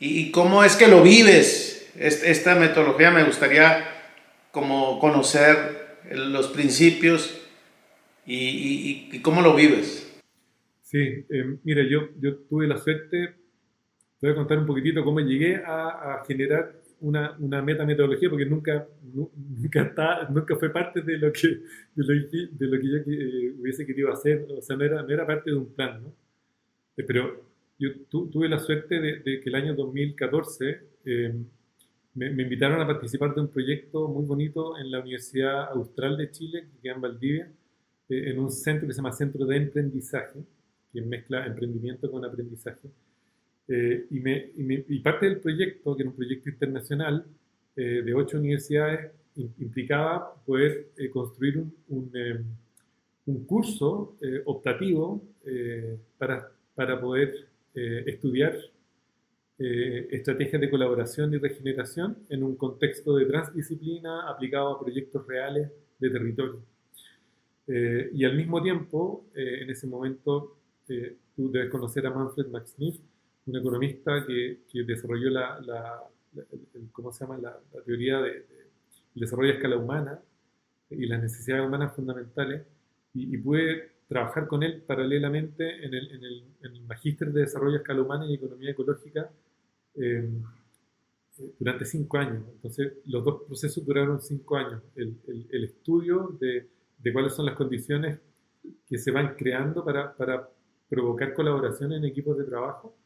[0.00, 1.88] ¿Y cómo es que lo vives?
[1.96, 3.86] Esta metodología me gustaría
[4.50, 7.40] como conocer los principios
[8.26, 10.20] y, cómo lo vives.
[10.82, 13.36] Sí, eh, yo, yo tuve la suerte,
[14.18, 18.46] te voy a contar un poquitito cómo llegué a, a generar una, una metametodología porque
[18.46, 21.48] nunca, nunca, está, nunca fue parte de lo que,
[21.94, 25.56] de lo, yo eh, hubiese querido hacer, o sea, no era, no era parte de
[25.56, 26.12] un plan, ¿no?
[26.96, 27.44] Eh, pero
[27.78, 31.34] yo tu, tuve la suerte de, que el año 2014 eh,
[32.14, 36.68] me, invitaron a participar de un proyecto muy bonito en la Universidad Austral de Chile,
[36.70, 37.52] que queda en Valdivia,
[38.08, 40.40] en un centro que se llama Centro de Emprendizaje,
[40.92, 42.90] que mezcla emprendimiento con aprendizaje.
[44.10, 47.24] Y, me, y, parte del proyecto, que era un proyecto internacional
[47.76, 52.10] de ocho universidades, implicaba poder construir un, un,
[53.26, 55.22] un curso optativo
[56.18, 58.56] para, para poder estudiar
[59.62, 65.70] eh, estrategias de colaboración y regeneración en un contexto de transdisciplina aplicado a proyectos reales
[65.98, 66.62] de territorio.
[67.66, 70.56] Eh, y al mismo tiempo, eh, en ese momento,
[71.36, 72.96] tú debes conocer a Manfred Max Neef,
[73.50, 76.02] un economista que, que desarrolló la, la,
[76.92, 77.38] ¿cómo se llama?
[77.38, 78.46] la, teoría del de,
[79.14, 80.20] desarrollo a escala humana
[80.90, 82.62] y las necesidades humanas fundamentales,
[83.14, 87.42] y, y pude trabajar con él paralelamente en el, en el, en el Magíster de
[87.42, 89.30] Desarrollo a Escala Humana y Economía Ecológica
[89.94, 90.28] eh,
[91.58, 92.42] durante cinco años.
[92.54, 94.82] Entonces, los dos procesos duraron cinco años.
[94.96, 95.16] El,
[95.50, 98.18] el, estudio de, de, cuáles son las condiciones
[98.88, 100.48] que se van creando para, para
[100.88, 102.96] provocar colaboración en equipos de trabajo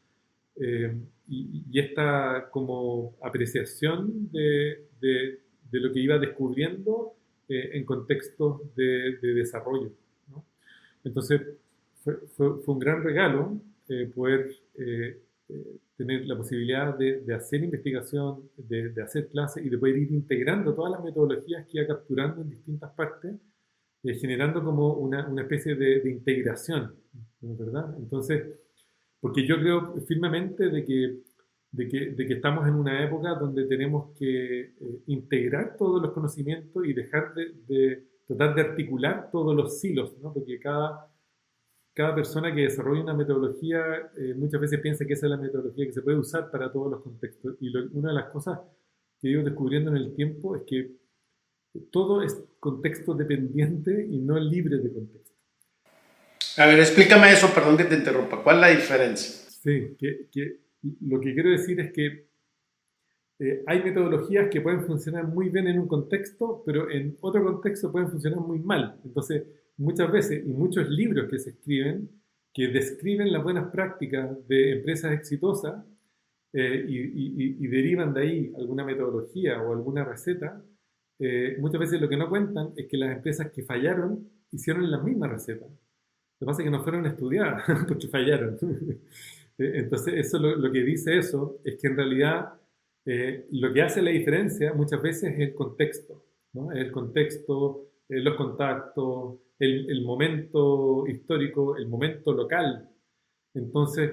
[0.57, 0.95] eh,
[1.27, 5.39] y, esta como apreciación de, de,
[5.71, 7.15] lo que iba descubriendo
[7.49, 9.91] eh, en contextos de, desarrollo.
[10.29, 10.45] ¿no?
[11.03, 11.41] Entonces,
[12.35, 13.59] fue, un gran regalo
[14.15, 14.51] poder
[15.97, 20.91] tener la posibilidad de, hacer investigación, de, hacer clases y de poder ir integrando todas
[20.91, 23.35] las metodologías que iba capturando en distintas partes,
[24.03, 26.95] eh, generando como una, una especie de, integración.
[27.41, 28.43] Entonces,
[29.25, 31.17] porque yo creo firmemente de que,
[31.71, 34.75] de que, de que estamos en una época donde tenemos que eh,
[35.07, 40.31] integrar todos los conocimientos y dejar de, tratar de articular todos los silos, ¿no?
[40.31, 41.11] Porque cada
[41.91, 45.87] cada persona que desarrolla una metodología eh, muchas veces piensa que esa es la metodología
[45.87, 47.55] que se puede usar para todos los contextos.
[47.61, 48.59] Y una de las cosas
[49.19, 50.91] que he ido descubriendo en el tiempo es que
[51.89, 55.34] todo es contexto dependiente y no libre de contexto.
[56.57, 58.41] A ver, explícame eso, perdón que te interrumpa.
[58.43, 59.49] ¿Cuál es la diferencia?
[59.49, 60.59] Sí, que, que
[61.01, 62.27] lo que quiero decir es que
[63.39, 67.91] eh, hay metodologías que pueden funcionar muy bien en un contexto, pero en otro contexto
[67.91, 68.99] pueden funcionar muy mal.
[69.03, 69.43] Entonces,
[69.77, 72.09] muchas veces y muchos libros que se escriben
[72.55, 75.83] que describen las buenas prácticas de empresas exitosas
[76.53, 80.63] eh, y, derivan de ahí alguna metodología o alguna receta,
[81.19, 84.99] eh, muchas veces lo que no cuentan es que las empresas que fallaron hicieron la
[84.99, 85.65] misma receta.
[86.39, 88.57] Lo que pasa es que no fueron estudiadas porque fallaron.
[89.57, 92.59] Eh, entonces, eso lo, que dice eso es que en realidad
[93.51, 96.73] lo que hace la diferencia muchas veces es el contexto, ¿no?
[96.73, 102.89] el contexto, los contactos, el, momento histórico, el momento local.
[103.53, 104.11] Entonces,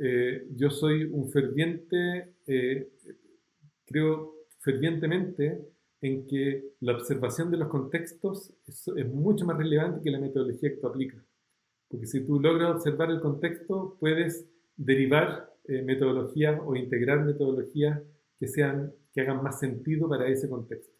[0.00, 2.92] eh, yo soy un ferviente, eh,
[3.84, 5.60] creo fervientemente
[6.00, 10.76] en que la observación de los contextos es, mucho más relevante que la metodología que
[10.76, 11.22] tú aplicas.
[11.88, 14.46] Porque si tú logras observar el contexto, puedes
[14.76, 18.00] derivar eh, metodologías o integrar metodologías
[18.38, 20.92] que, sean, que hagan más sentido para ese contexto.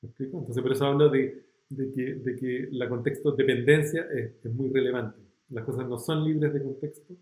[0.00, 0.38] ¿Me explico?
[0.38, 4.70] Entonces, por eso hablo de de que, de que la contexto dependencia es, es, muy
[4.72, 5.18] relevante.
[5.50, 7.14] Las cosas no son libres de contexto,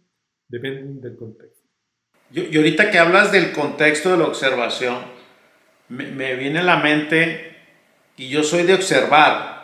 [0.48, 1.68] dependen del contexto.
[2.33, 4.98] Y ahorita que hablas del contexto de la observación,
[5.88, 7.56] me, me viene a la mente,
[8.16, 9.61] y yo soy de observar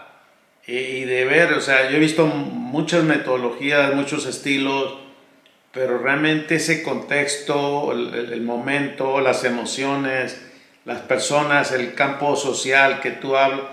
[0.67, 2.27] y, de ver, o sea, yo he visto
[2.77, 4.99] muchas metodologías, muchos estilos,
[5.73, 10.39] pero realmente ese contexto, el, momento, las emociones,
[10.85, 13.67] las personas, el campo social que tú hablas,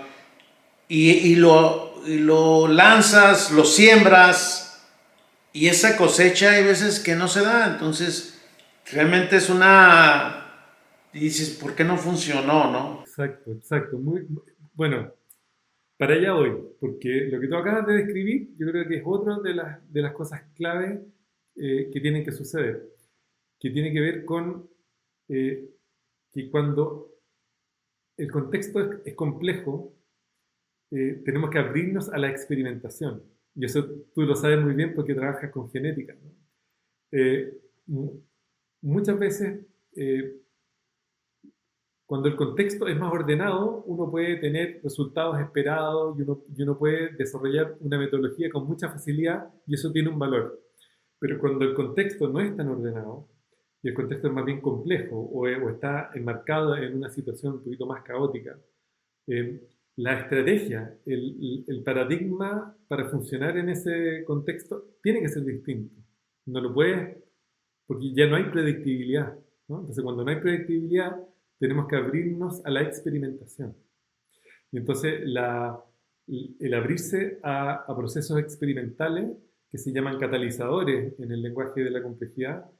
[0.88, 4.82] y, lo, lo lanzas, lo siembras
[5.52, 7.66] y esa cosecha hay veces que no se da.
[7.66, 8.40] Entonces,
[8.90, 10.40] realmente es una...
[11.12, 13.04] Y dices, ¿por qué no funcionó, no?
[13.06, 13.98] Exacto, exacto.
[13.98, 14.26] Muy,
[14.72, 15.12] bueno,
[15.96, 19.38] para allá voy, porque lo que tú acabas de describir, yo creo que es otra
[19.38, 21.04] de las, de las cosas clave
[21.56, 22.88] eh, que tienen que suceder,
[23.58, 24.68] que tiene que ver con
[25.28, 25.70] eh,
[26.32, 27.14] que cuando
[28.16, 29.94] el contexto es, es complejo,
[30.90, 33.22] eh, tenemos que abrirnos a la experimentación.
[33.54, 36.16] Y eso tú lo sabes muy bien porque trabajas con genética.
[37.10, 37.52] Eh,
[38.80, 40.40] muchas veces, eh,
[42.06, 46.78] cuando el contexto es más ordenado, uno puede tener resultados esperados y uno, y uno
[46.78, 50.60] puede desarrollar una metodología con mucha facilidad y eso tiene un valor.
[51.18, 53.28] Pero cuando el contexto no es tan ordenado,
[53.82, 57.64] y el contexto es más bien complejo o, o está enmarcado en una situación un
[57.64, 58.58] poquito más caótica,
[59.26, 59.60] eh,
[59.96, 65.94] la estrategia, el, el, paradigma para funcionar en ese contexto tiene que ser distinto.
[66.46, 67.16] No lo puedes,
[67.86, 69.38] porque ya no hay predictibilidad.
[69.68, 69.80] ¿no?
[69.80, 71.16] Entonces, cuando no hay predictibilidad,
[71.58, 73.74] tenemos que abrirnos a la experimentación.
[74.72, 75.82] Y entonces la,
[76.26, 79.36] el abrirse a, a, procesos experimentales
[79.70, 82.70] que se llaman catalizadores en el lenguaje de la complejidad,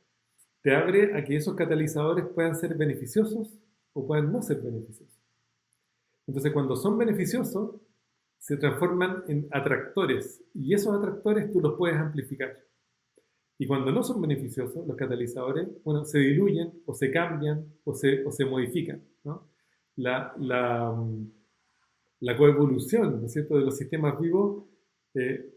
[0.62, 3.52] te abre a que esos catalizadores puedan ser beneficiosos
[3.92, 5.14] o puedan no ser beneficiosos.
[6.26, 7.80] Entonces cuando son beneficiosos,
[8.38, 12.56] se transforman en atractores y esos atractores tú los puedes amplificar.
[13.64, 18.22] Y cuando no son beneficiosos, los catalizadores, bueno, se diluyen o se cambian o se,
[18.22, 19.02] o se modifican.
[19.24, 19.48] ¿no?
[19.96, 20.94] La, la,
[22.20, 23.56] la, coevolución ¿no es cierto?
[23.56, 24.64] de los sistemas vivos
[25.14, 25.50] eh,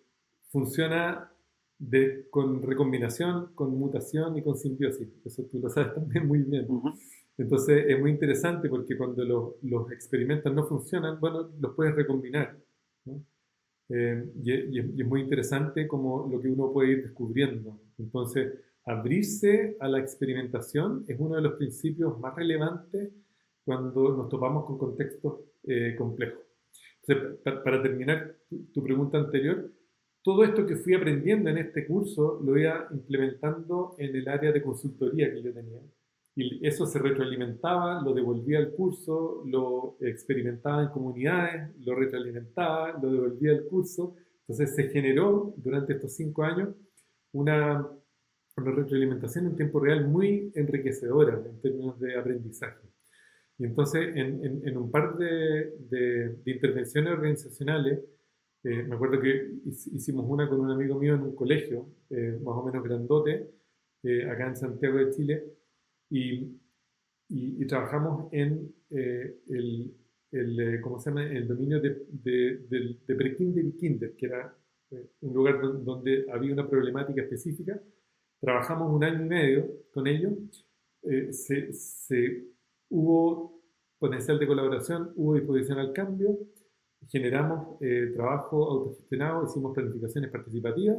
[0.49, 1.29] funciona
[1.77, 5.09] de, con recombinación, con mutación y con simbiosis.
[5.25, 6.65] Eso tú lo sabes también muy bien.
[7.37, 12.57] Entonces es muy interesante porque cuando los, los experimentos no funcionan, bueno, los puedes recombinar.
[13.89, 17.79] Eh, y, es muy interesante como lo que uno puede ir descubriendo.
[17.97, 18.53] Entonces,
[18.85, 23.11] abrirse a la experimentación es uno de los principios más relevantes
[23.63, 26.43] cuando nos topamos con contextos eh, complejos.
[27.43, 28.35] para, terminar
[28.73, 29.71] tu, pregunta anterior,
[30.21, 34.61] todo esto que fui aprendiendo en este curso lo iba implementando en el área de
[34.61, 35.81] consultoría que yo tenía.
[36.39, 43.11] Y eso se retroalimentaba, lo devolvía al curso, lo experimentaba en comunidades, lo retroalimentaba, lo
[43.11, 44.15] devolvía al curso.
[44.41, 46.75] Entonces se generó durante estos cinco años
[47.31, 47.89] una,
[48.55, 52.87] una retroalimentación en tiempo real muy enriquecedora en términos de aprendizaje.
[53.57, 57.99] Y entonces en, en, un par de, de, intervenciones organizacionales,
[58.63, 62.55] eh, me acuerdo que hicimos una con un amigo mío en un colegio, eh, más
[62.57, 63.49] o menos grandote,
[64.03, 65.56] eh, acá en Santiago de Chile,
[66.09, 66.59] y,
[67.29, 69.93] y, trabajamos en eh, el,
[70.31, 71.23] el, eh, ¿cómo se llama?
[71.25, 74.55] el dominio de, de, de, de y kinder, que era
[74.91, 77.79] eh, un lugar donde había una problemática específica.
[78.39, 80.33] Trabajamos un año y medio con ellos.
[81.31, 82.45] se, se,
[82.89, 83.61] hubo
[83.99, 86.37] potencial de colaboración, hubo disposición al cambio,
[87.09, 87.79] generamos
[88.13, 90.97] trabajo autogestionado, hicimos planificaciones participativas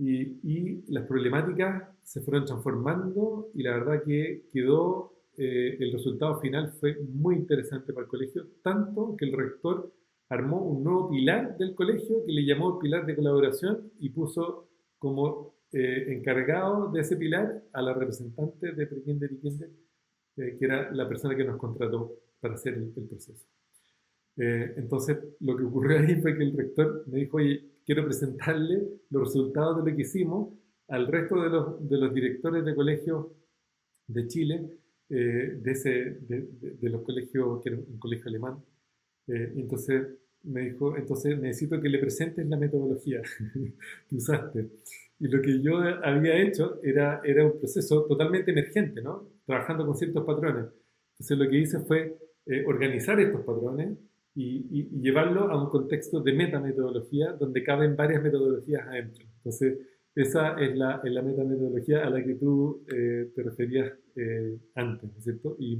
[0.00, 6.72] y, las problemáticas se fueron transformando y la verdad que quedó, eh, el resultado final
[6.72, 9.92] fue muy interesante para el colegio, tanto que el rector
[10.28, 15.54] armó un nuevo pilar del colegio que le llamó pilar de colaboración y puso como
[15.72, 19.70] eh, encargado de ese pilar a la representante de Prekinder y Kinder,
[20.36, 23.46] eh, que era la persona que nos contrató para hacer el, proceso.
[24.36, 29.24] entonces, lo que ocurrió ahí fue que el rector me dijo, oye, quiero presentarle los
[29.24, 30.48] resultados de lo que hicimos
[30.90, 33.26] al resto de los, de los directores de colegios
[34.06, 34.70] de Chile,
[35.08, 38.62] eh, de, ese, de, de, los colegios, que era un colegio alemán.
[39.26, 40.08] Eh, entonces
[40.44, 43.22] me dijo, entonces necesito que le presentes la metodología
[44.08, 44.68] que usaste.
[45.18, 49.28] Y lo que yo había hecho era, era un proceso totalmente emergente, ¿no?
[49.44, 50.66] Trabajando con ciertos patrones.
[51.12, 53.98] Entonces lo que hice fue eh, organizar estos patrones,
[54.34, 59.24] y, llevarlo a un contexto de metametodología donde caben varias metodologías adentro.
[59.36, 59.78] Entonces,
[60.14, 65.10] esa es la, es la metametodología a la que tú eh, te referías eh, antes,
[65.10, 65.56] ¿no es cierto?
[65.58, 65.78] Y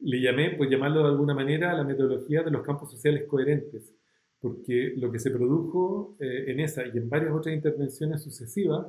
[0.00, 3.92] le llamé, pues llamarlo de alguna manera, la metodología de los campos sociales coherentes,
[4.40, 8.86] porque lo que se produjo eh, en esa y en varias otras intervenciones sucesivas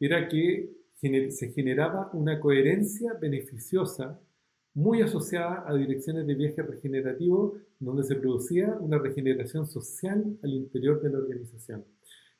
[0.00, 0.70] era que
[1.30, 4.18] se generaba una coherencia beneficiosa
[4.74, 11.00] muy asociada a direcciones de viaje regenerativo, donde se producía una regeneración social al interior
[11.02, 11.84] de la organización.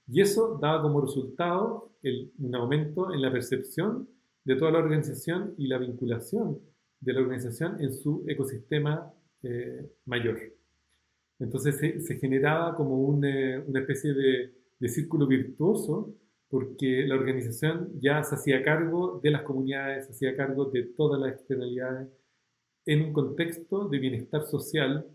[0.08, 1.92] Y eso daba como resultado
[2.38, 4.08] un aumento en la percepción
[4.44, 6.60] de toda la organización y la vinculación
[7.00, 10.38] de la organización en su ecosistema eh, mayor.
[11.38, 14.52] Entonces se, generaba como eh, una especie de,
[14.88, 16.14] círculo virtuoso
[16.48, 21.20] porque la organización ya se hacía cargo de las comunidades, se hacía cargo de todas
[21.20, 22.08] las externalidades,
[22.84, 25.06] en un contexto de bienestar social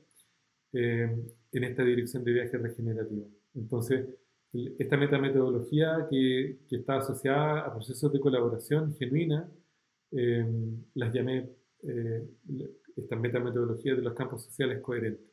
[0.74, 1.10] eh,
[1.54, 3.30] en esta dirección de viaje regenerativo.
[3.56, 4.08] Entonces,
[4.54, 9.50] esta metametodología que, que está asociada a procesos de colaboración genuina,
[10.12, 10.46] eh,
[10.96, 11.50] las llamé
[11.84, 12.28] eh,
[12.96, 15.32] esta metametodología de los campos sociales coherentes.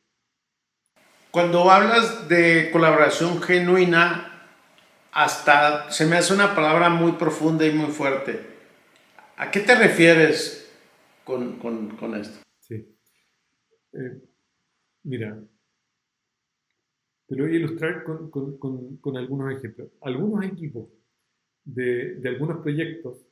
[1.31, 4.47] Cuando hablas de colaboración genuina,
[5.11, 8.39] hasta se me hace una palabra muy profunda y muy fuerte.
[9.37, 10.59] ¿A qué te refieres
[11.29, 12.39] con, con, con esto.
[12.59, 12.97] Sí.
[13.93, 14.21] Eh,
[15.03, 15.39] mira,
[17.29, 19.91] te lo voy a ilustrar con, con, con algunos ejemplos.
[20.01, 20.89] Algunos equipos
[21.63, 23.23] de, de algunos proyectos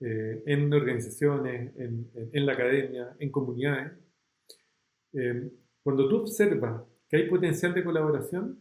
[0.00, 3.92] eh, en organizaciones, en, en, la academia, en comunidades,
[5.12, 5.48] eh,
[5.80, 8.58] cuando tú observas que hay potencial de colaboración,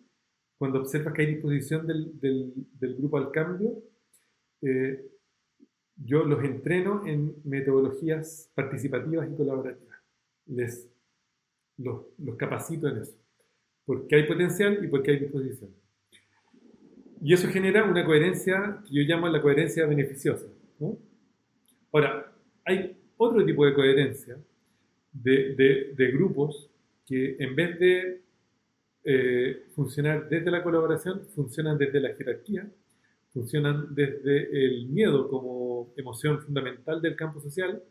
[0.56, 3.82] cuando observas que hay disposición del, del, del grupo al cambio,
[5.98, 9.98] yo los entreno en metodologías participativas y colaborativas.
[10.48, 10.90] Les,
[11.78, 13.25] los, los capacito en eso.
[13.86, 15.72] Porque hay potencial y porque hay disposición.
[17.22, 20.46] Y eso genera una coherencia que yo llamo la coherencia beneficiosa.
[21.92, 22.32] Ahora,
[22.66, 24.38] hay otro tipo de coherencia
[25.14, 26.70] de, de, grupos
[27.06, 28.22] que en vez de
[29.04, 32.70] eh, funcionar desde la colaboración, funcionan desde la jerarquía,
[33.34, 37.82] funcionan desde el miedo como emoción fundamental del campo social,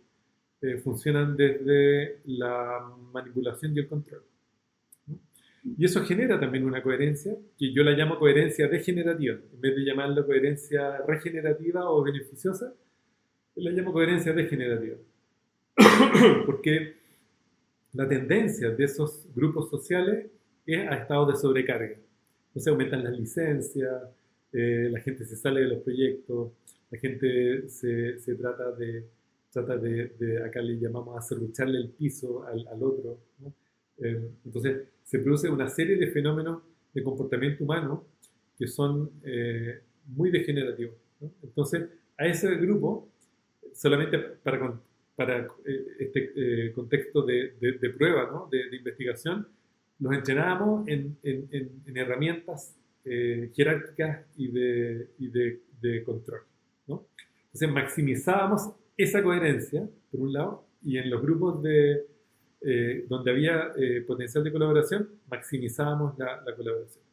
[0.61, 4.23] eh, funcionan desde la manipulación y el control.
[5.65, 9.85] Y eso genera también una coherencia, que yo la llamo coherencia degenerativa, en vez de
[9.85, 12.75] llamarla coherencia regenerativa o beneficiosa,
[13.57, 14.97] la llamo coherencia degenerativa.
[16.47, 16.95] Porque
[17.95, 20.27] la tendencia de esos grupos sociales
[20.67, 21.97] es a estados de sobrecarga.
[22.57, 24.03] se aumentan las licencias,
[24.53, 26.53] eh, la gente se sale de los proyectos,
[26.91, 29.05] la gente se, se trata de,
[29.51, 33.19] trata de, de, acá le llamamos a cerrucharle el piso al, al otro.
[33.99, 38.05] Eh, entonces se produce una serie de fenómenos de comportamiento humano
[38.59, 40.95] que son eh, muy degenerativos.
[41.43, 43.09] Entonces a ese grupo,
[43.73, 44.81] solamente para,
[45.17, 45.49] para
[45.99, 49.49] este contexto de, de prueba, de, investigación,
[49.99, 51.49] los entrenábamos en, en,
[51.87, 55.61] en, herramientas eh, jerárquicas y de, y de,
[56.05, 56.41] control.
[56.87, 57.07] ¿no?
[57.47, 62.07] Entonces maximizábamos esa coherencia, por un lado, y en los grupos de,
[62.67, 67.05] eh, donde había eh, potencial de colaboración, maximizábamos la, la colaboración.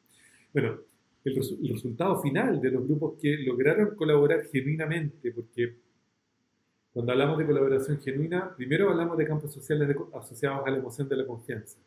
[0.53, 0.79] Bueno,
[1.23, 5.75] el, el, resultado final de los grupos que lograron colaborar genuinamente, porque
[6.93, 11.15] cuando hablamos de colaboración genuina, primero hablamos de campos sociales asociados a la emoción de
[11.15, 11.77] la confianza.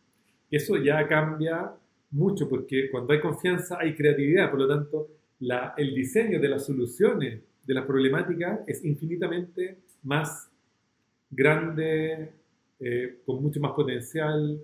[0.51, 1.73] Eso ya cambia
[2.11, 5.09] mucho porque cuando hay confianza hay creatividad, por lo tanto
[5.41, 10.51] la, el diseño de las soluciones de las problemáticas es infinitamente más
[11.31, 12.31] grande,
[12.87, 14.61] eh, con mucho más potencial,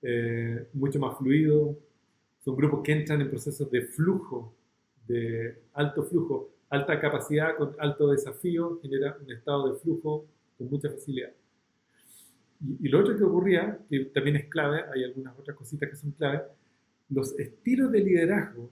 [0.00, 1.78] eh, mucho más fluido.
[2.42, 4.54] Son grupos que entran en procesos de flujo,
[5.06, 10.24] de alto flujo, alta capacidad con alto desafío, genera un estado de flujo
[10.56, 11.30] con mucha facilidad.
[12.80, 16.12] Y, lo otro que ocurría, que también es clave, hay algunas otras cositas que son
[16.12, 16.44] clave,
[17.10, 18.70] los estilos de liderazgo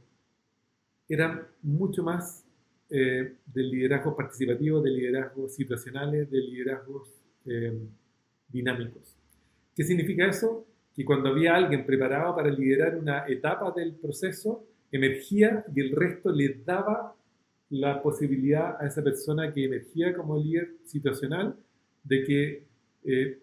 [1.07, 2.47] eran mucho más
[2.89, 7.11] eh, del liderazgo participativo, de liderazgos situacionales, de liderazgos
[7.45, 7.79] eh,
[8.57, 9.17] dinámicos.
[9.75, 10.67] ¿Qué significa eso?
[10.95, 16.31] Que cuando había alguien preparado para liderar una etapa del proceso, emergía y el resto
[16.31, 17.15] le daba
[17.71, 21.57] la posibilidad a esa persona que emergía como líder situacional
[22.05, 22.63] de que
[23.05, 23.39] eh,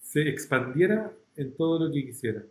[0.00, 2.42] se expandiera en todo lo que quisiera.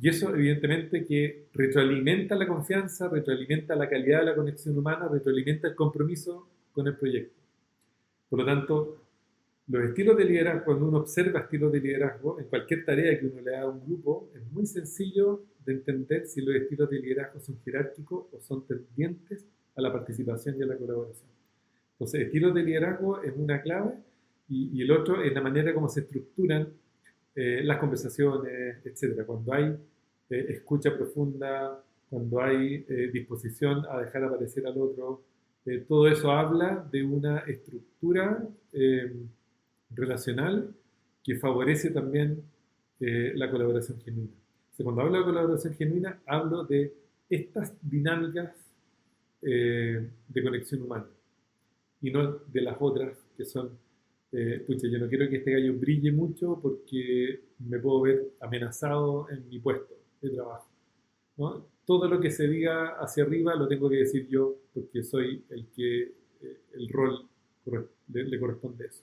[0.00, 5.68] Y eso evidentemente que retroalimenta la confianza, retroalimenta la calidad de la conexión humana, retroalimenta
[5.68, 7.40] el compromiso con el proyecto.
[8.28, 9.02] Por lo tanto,
[9.70, 13.40] los estilos de liderazgo, cuando uno observa estilos de liderazgo en cualquier tarea que uno
[13.40, 17.38] le haga a un grupo, es muy sencillo de entender si los estilos de liderazgo
[17.38, 19.46] son jerárquicos o son tendientes
[19.76, 21.30] a la participación y a la colaboración.
[21.92, 23.92] Entonces, estilos de liderazgo es una clave
[24.48, 26.68] y, el otro es la manera como se estructuran
[27.36, 29.24] eh, las conversaciones, etc.
[29.24, 29.76] Cuando hay
[30.30, 35.22] eh, escucha profunda, cuando hay eh, disposición a dejar aparecer al otro,
[35.86, 38.42] todo eso habla de una estructura
[39.90, 40.74] relacional
[41.22, 42.42] que favorece también
[43.00, 44.32] la colaboración genuina.
[44.82, 46.92] cuando hablo de colaboración genuina, hablo de
[47.30, 48.54] estas dinámicas
[49.40, 51.06] de conexión humana
[52.02, 53.70] y no de las otras que son
[54.32, 59.28] eh, pucha, yo no quiero que este gallo brille mucho porque me puedo ver amenazado
[59.28, 60.68] en mi puesto de trabajo.
[61.36, 61.66] ¿no?
[61.84, 65.66] Todo lo que se diga hacia arriba lo tengo que decir yo porque soy el
[65.74, 67.28] que eh, el rol
[68.12, 69.02] le, corresponde eso.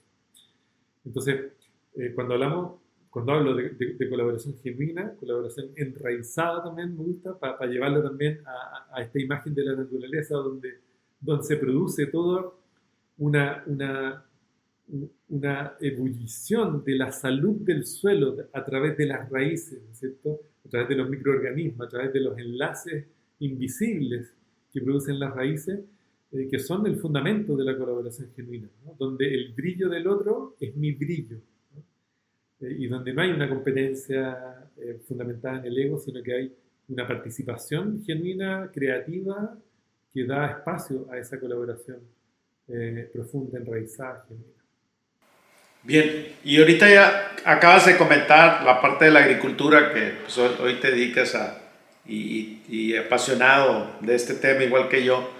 [1.04, 1.52] Entonces,
[1.96, 2.80] eh, cuando hablamos,
[3.10, 9.02] cuando hablo de, colaboración genuina, colaboración enraizada también me gusta, para llevarlo también a, a,
[9.02, 10.80] esta imagen de la naturaleza donde,
[11.20, 12.52] donde se produce toda
[13.16, 14.24] una, una
[15.28, 20.40] una ebullición de la salud del suelo a través de las raíces, ¿cierto?
[20.64, 23.06] a través de los microorganismos, a través de los enlaces
[23.40, 24.32] invisibles
[24.72, 25.80] que producen las raíces,
[26.32, 28.68] eh, que son el fundamento de la colaboración genuina,
[28.98, 31.38] donde el brillo del otro es mi brillo,
[32.60, 36.54] eh, y donde no hay una competencia eh, fundamentada en el ego, sino que hay
[36.88, 39.58] una participación genuina, creativa,
[40.12, 41.98] que da espacio a esa colaboración
[43.12, 44.62] profunda, enraizada, genuina.
[45.82, 50.74] Bien, y ahorita ya acabas de comentar la parte de la agricultura que pues, hoy
[50.80, 51.68] te dedicas a
[52.08, 55.37] y, apasionado de este tema igual que yo.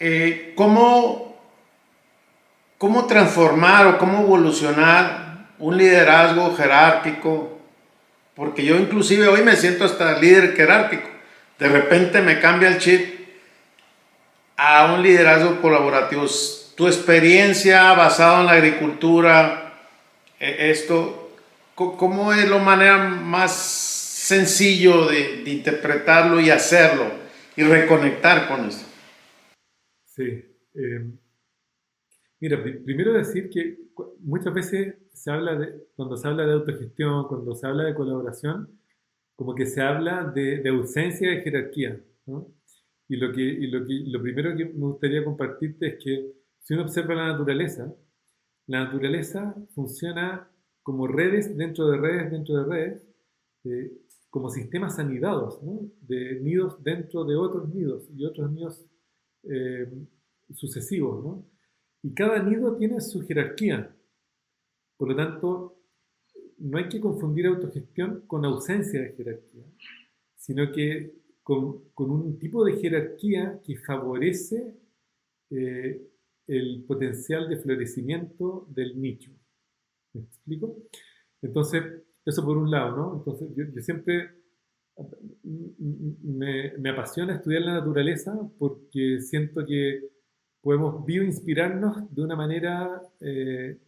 [0.00, 1.30] Eh, ¿Cómo
[2.80, 7.58] cómo transformar o cómo evolucionar un liderazgo jerárquico,
[8.34, 11.06] porque yo inclusive hoy me siento hasta líder jerárquico.
[11.58, 13.20] De repente me cambia el chip
[14.56, 16.24] a un liderazgo colaborativo.
[16.74, 19.74] Tu experiencia basada en la agricultura,
[20.40, 21.34] e, esto,
[21.74, 27.04] ¿cómo es la manera más sencillo de, interpretarlo y hacerlo
[27.56, 28.89] y reconectar con eso?
[30.10, 30.42] Sí.
[30.74, 31.18] Em,
[32.40, 33.78] mira, primero decir que
[34.20, 38.68] muchas veces se habla de, cuando se habla de autogestión, cuando se habla de colaboración,
[39.36, 42.00] como que se habla de, ausencia de jerarquía.
[43.08, 46.74] Y, lo, que, y lo, que, lo primero que me gustaría compartirte es que si
[46.74, 47.94] uno observa la naturaleza,
[48.66, 50.50] la naturaleza funciona
[50.82, 53.06] como redes dentro de redes dentro de redes,
[53.64, 53.92] eh,
[54.28, 55.60] como sistemas anidados,
[56.02, 58.89] de nidos dentro de otros nidos y otros nidos
[59.44, 59.86] eh,
[60.54, 61.44] sucesivos.
[62.02, 63.94] Y cada nido tiene su jerarquía.
[64.96, 65.76] Por lo tanto,
[66.58, 69.64] no hay que confundir autogestión con ausencia de jerarquía,
[70.36, 74.76] sino que con, un tipo de jerarquía que favorece
[75.50, 76.06] eh,
[76.46, 79.32] el potencial de florecimiento del nicho.
[80.12, 80.76] ¿Me explico?
[81.42, 81.82] Entonces,
[82.24, 83.16] eso por un lado, ¿no?
[83.16, 84.39] Entonces, yo, siempre
[85.42, 90.00] me, apasiona estudiar la naturaleza porque siento que
[90.60, 93.78] podemos bioinspirarnos de una manera eh,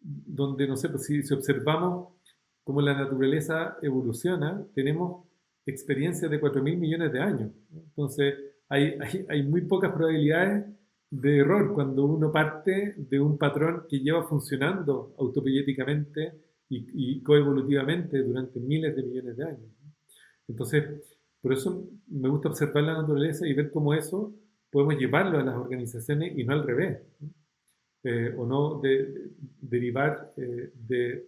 [0.00, 2.14] donde, no sé, pues si, observamos
[2.62, 5.26] cómo la naturaleza evoluciona, tenemos
[5.64, 7.50] experiencias de 4.000 millones de años.
[7.72, 8.34] Entonces,
[8.68, 10.66] hay, muy pocas probabilidades
[11.10, 16.32] de error cuando uno parte de un patrón que lleva funcionando autopoyéticamente
[16.68, 16.86] y,
[17.18, 19.70] y coevolutivamente durante miles de millones de años.
[20.48, 24.34] Entonces, por eso me gusta observar la naturaleza y ver cómo eso
[24.70, 26.98] podemos llevarlo a las organizaciones y no al revés.
[28.08, 31.26] Eh, o no de, derivar eh, de,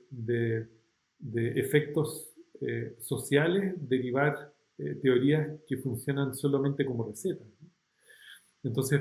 [1.18, 2.30] de, efectos
[2.60, 4.52] eh, sociales, derivar
[5.02, 7.48] teorías que funcionan solamente como recetas.
[8.62, 9.00] Entonces,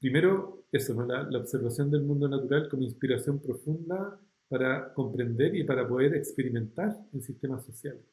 [0.00, 4.18] primero, eso, la, la, observación del mundo natural como inspiración profunda
[4.52, 8.04] para comprender y para poder experimentar en sistemas sociales.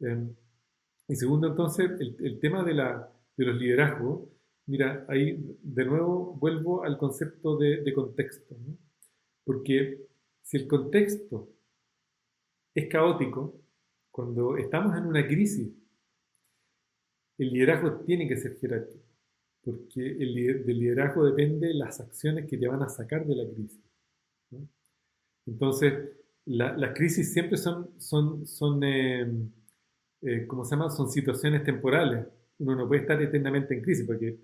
[0.00, 0.34] Em,
[1.08, 4.28] y segundo, entonces, el, el tema de, la, de los liderazgos
[4.66, 8.56] Mira, ahí de nuevo vuelvo al concepto de, contexto,
[9.44, 10.08] porque
[10.42, 11.48] si el contexto
[12.74, 13.60] es caótico,
[14.10, 15.72] cuando estamos en una crisis,
[17.38, 19.04] el liderazgo tiene que ser jerárquico,
[19.62, 20.34] porque el,
[20.66, 23.85] del liderazgo depende las acciones que te van a sacar de la crisis.
[25.46, 26.10] Entonces,
[26.44, 29.26] las crisis siempre son, son, son eh,
[30.22, 30.90] eh, ¿cómo se llama?
[30.90, 32.26] Son situaciones temporales
[32.58, 34.38] uno no puede estar eternamente en crisis porque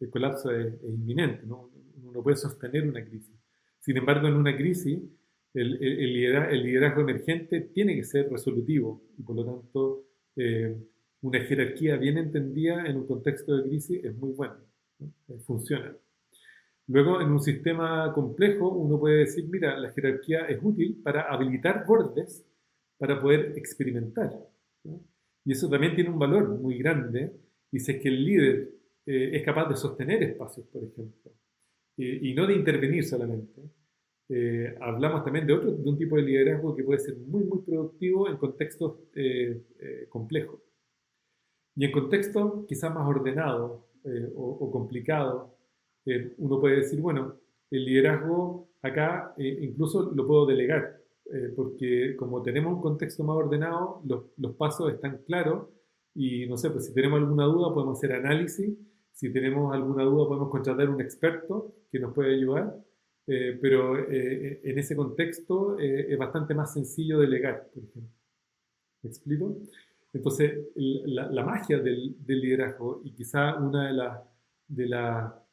[0.00, 1.70] el, colapso es, inminente, ¿no?
[2.02, 3.34] uno no puede sostener una crisis.
[3.80, 4.98] Sin embargo, en una crisis,
[5.54, 10.04] el, el, liderazgo, emergente tiene que ser resolutivo y por lo tanto
[10.36, 10.76] eh,
[11.22, 14.58] una jerarquía bien entendida en un contexto de crisis es muy buena,
[15.00, 15.96] eh, funciona.
[16.88, 21.84] Luego, en un sistema complejo, uno puede decir, mira, la jerarquía es útil para habilitar
[21.86, 22.46] bordes
[22.98, 24.32] para poder experimentar.
[25.44, 27.32] Y eso también tiene un valor muy grande
[27.72, 28.70] y si es que el líder
[29.04, 31.32] eh, es capaz de sostener espacios, por ejemplo,
[31.98, 33.62] y no de intervenir solamente.
[34.28, 37.62] Eh, hablamos también de otro, de un tipo de liderazgo que puede ser muy, muy
[37.62, 39.62] productivo en contextos eh,
[40.08, 40.60] complejos.
[41.74, 43.82] Y en contextos quizás más ordenados
[44.34, 45.50] o, o complicados,
[46.38, 47.34] uno puede decir, bueno,
[47.70, 51.00] el liderazgo acá incluso lo puedo delegar,
[51.56, 55.68] porque como tenemos un contexto más ordenado, los, los pasos están claros
[56.14, 58.74] y no sé, pues si tenemos alguna duda podemos hacer análisis,
[59.12, 62.76] si tenemos alguna duda podemos contratar un experto que nos puede ayudar,
[63.26, 68.12] eh, pero eh, en ese contexto eh, es bastante más sencillo delegar, por ejemplo.
[69.02, 69.56] ¿Me explico?
[70.12, 74.20] Entonces, la, la magia del, del, liderazgo y quizá una de, las
[74.68, 75.45] de, la,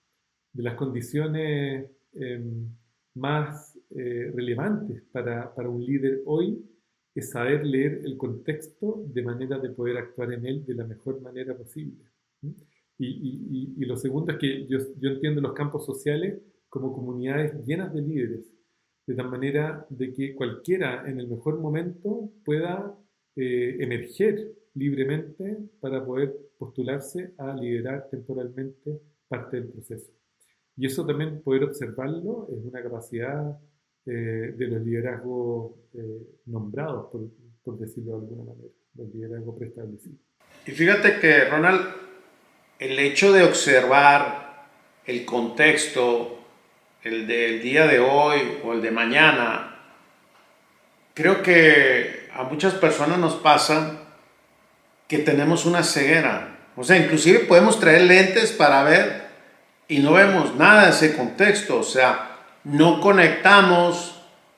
[0.54, 2.70] de las condiciones em,
[3.16, 6.60] más relevantes para, para un líder hoy
[7.16, 11.22] es saber leer el contexto de manera de poder actuar en él de la mejor
[11.22, 12.04] manera posible.
[12.97, 16.39] Y, lo segundo es que yo, yo, entiendo los campos sociales
[16.70, 18.51] como comunidades llenas de líderes,
[19.06, 22.95] de tal manera de que cualquiera en el mejor momento pueda
[23.36, 30.12] eh, emerger libremente para poder postularse a liderar temporalmente parte del proceso.
[30.76, 33.57] Y eso también poder observarlo es una capacidad
[34.05, 37.21] eh, de los liderazgos eh, nombrados, por,
[37.63, 40.17] por, decirlo de alguna manera, los liderazgos preestablecidos.
[40.65, 41.82] Y fíjate que, Ronald,
[42.80, 44.67] el hecho de observar
[45.05, 46.39] el contexto,
[47.03, 49.74] el del día de hoy o el de mañana,
[51.13, 54.15] creo que a muchas personas nos pasa
[55.07, 56.71] que tenemos una ceguera.
[56.76, 59.22] O sea, inclusive podemos traer lentes para ver
[59.94, 61.78] y no vemos nada de ese contexto.
[61.78, 64.16] O sea, no conectamos,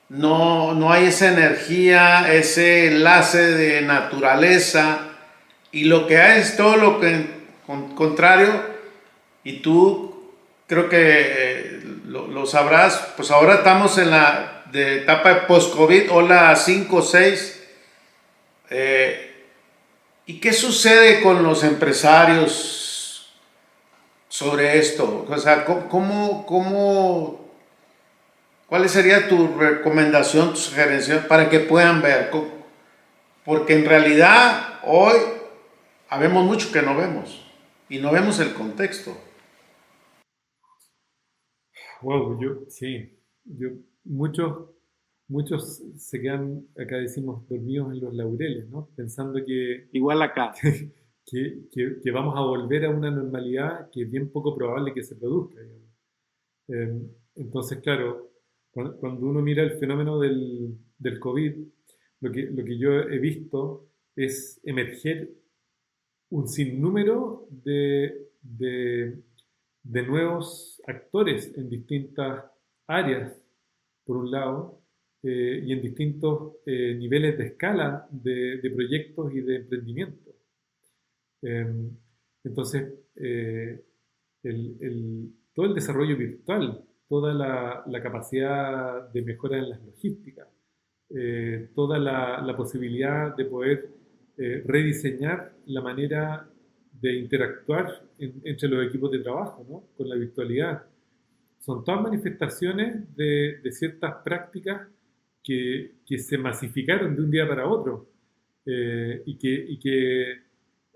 [0.08, 5.00] no, no hay esa energía, ese enlace de naturaleza.
[5.74, 7.28] Y lo que hay es todo lo que,
[7.96, 8.64] contrario,
[9.44, 10.32] y tú
[10.68, 16.96] creo que eh, lo, sabrás, pues ahora estamos en la de etapa post-COVID, hola 5
[16.96, 17.64] o 6.
[20.28, 22.85] ¿Y qué sucede con los empresarios
[24.36, 25.26] sobre esto?
[25.30, 27.40] O sea, ¿cómo, cómo,
[28.68, 32.30] cuál sería tu recomendación, tu sugerencia para que puedan ver?
[33.46, 35.16] Porque en realidad hoy
[36.10, 37.50] habemos mucho que no vemos
[37.88, 39.16] y no vemos el contexto.
[42.02, 43.70] Wow, yo sí, yo
[44.04, 44.70] muchos
[45.30, 48.90] muchos se quedan, acá decimos, dormidos en los laureles, ¿no?
[48.96, 49.88] Pensando que...
[49.92, 50.54] Igual acá.
[51.26, 55.16] Que, que, vamos a volver a una normalidad que es bien poco probable que se
[55.16, 55.60] produzca.
[56.68, 58.32] Em, entonces, claro,
[58.72, 61.54] cuando, uno mira el fenómeno del, del COVID,
[62.22, 65.32] lo que, lo que yo he visto es emerger
[66.30, 69.20] un sinnúmero de, de,
[69.84, 72.46] de nuevos actores en distintas
[72.88, 73.42] áreas,
[74.04, 74.82] por un lado,
[75.28, 80.25] eh, y en distintos eh, niveles de escala de, proyectos y de emprendimiento.
[81.46, 81.92] Em,
[82.44, 83.84] entonces, eh,
[85.54, 90.48] todo el desarrollo virtual, toda la, capacidad de mejora en las logísticas,
[91.76, 93.90] toda la, posibilidad de poder
[94.38, 96.50] rediseñar la manera
[97.02, 100.84] de interactuar entre los equipos de trabajo con la virtualidad.
[101.60, 104.88] Son todas manifestaciones de, de ciertas prácticas
[105.46, 108.10] que, que, se masificaron de un día para otro
[108.66, 110.45] eh, y, que, y, que,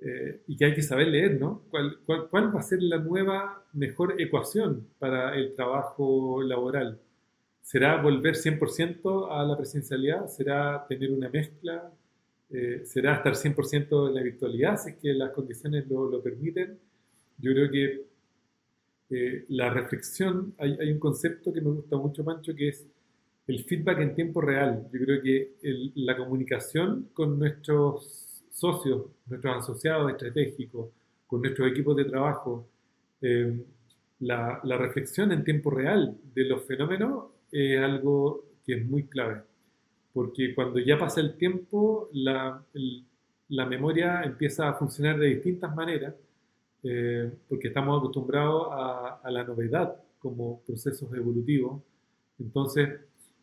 [0.01, 1.63] eh, y, que, hay que saber leer, ¿no?
[1.69, 6.99] ¿Cuál, cuál, cuál va a ser la nueva mejor ecuación para el trabajo laboral?
[7.61, 10.27] ¿Será volver 100% a la presencialidad?
[10.27, 11.91] ¿Será tener una mezcla?
[12.49, 16.79] Eh, ¿Será estar 100% en la virtualidad si es que las condiciones lo, lo permiten?
[17.37, 18.09] Yo creo que
[19.49, 22.85] la reflexión, hay, hay, un concepto que me gusta mucho, Pancho, que es
[23.47, 24.87] el feedback en tiempo real.
[24.93, 25.55] Yo creo que
[25.95, 30.89] la comunicación con nuestros socios, nuestros asociados estratégicos,
[31.27, 32.67] con nuestros equipos de trabajo,
[33.21, 33.63] eh,
[34.19, 39.41] la, reflexión en tiempo real de los fenómenos es algo que es muy clave.
[40.13, 42.63] Porque cuando ya pasa el tiempo, la,
[43.49, 46.15] memoria empieza a funcionar de distintas maneras,
[46.83, 51.81] eh, porque estamos acostumbrados a, a la novedad como procesos evolutivos.
[52.39, 52.89] Entonces,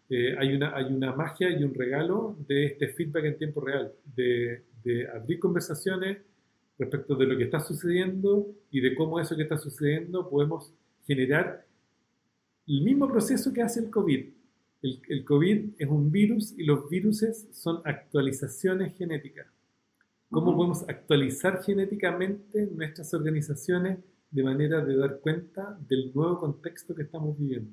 [0.08, 3.92] eh, hay, una, hay una magia y un regalo de este feedback en tiempo real,
[4.14, 6.18] de, de, abrir conversaciones
[6.78, 10.72] respecto de lo que está sucediendo y de cómo eso que está sucediendo podemos
[11.06, 11.66] generar
[12.66, 14.26] el mismo proceso que hace el COVID.
[14.82, 19.46] El, el COVID es un virus y los virus son actualizaciones genéticas.
[20.30, 23.98] ¿Cómo podemos actualizar genéticamente nuestras organizaciones
[24.30, 27.70] de manera de dar cuenta del nuevo contexto que estamos viviendo?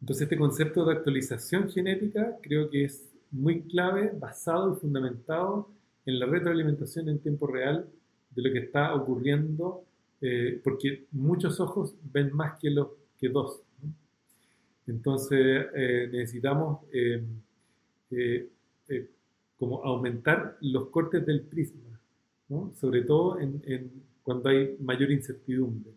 [0.00, 5.75] Entonces este concepto de actualización genética creo que es muy clave, basado y fundamentado
[6.06, 7.86] en la retroalimentación en tiempo real
[8.30, 9.84] de lo que está ocurriendo,
[10.20, 12.70] eh, porque muchos ojos ven más que,
[13.28, 13.60] dos.
[14.86, 17.24] Entonces eh, necesitamos eh,
[19.58, 21.98] como aumentar los cortes del prisma,
[22.74, 23.90] sobre todo en,
[24.22, 25.90] cuando hay mayor incertidumbre.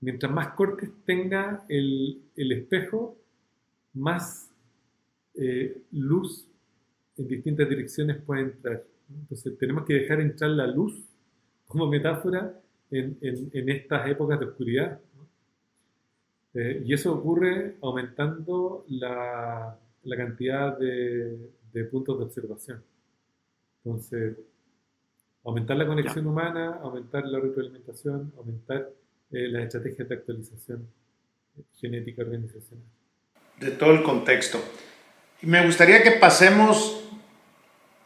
[0.00, 3.18] Mientras más cortes tenga el, espejo,
[3.94, 4.50] más
[5.90, 6.48] luz
[7.16, 8.84] en distintas direcciones puede entrar.
[9.08, 11.02] Entonces tenemos que dejar entrar la luz
[11.66, 13.18] como metáfora en,
[13.68, 15.00] estas épocas de oscuridad.
[16.54, 19.78] Eh, y eso ocurre aumentando la,
[20.16, 22.82] cantidad de, puntos de observación.
[23.84, 24.36] Entonces,
[25.44, 28.90] aumentar la conexión humana, aumentar la retroalimentación, aumentar
[29.30, 30.88] eh, las estrategias de actualización
[31.74, 32.84] genética organizacional.
[33.60, 34.58] De todo el contexto.
[35.42, 37.07] Y me gustaría que pasemos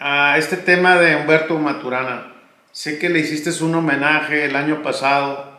[0.05, 2.35] a este tema de Humberto Maturana.
[2.73, 5.57] Sé que le hiciste un homenaje el año pasado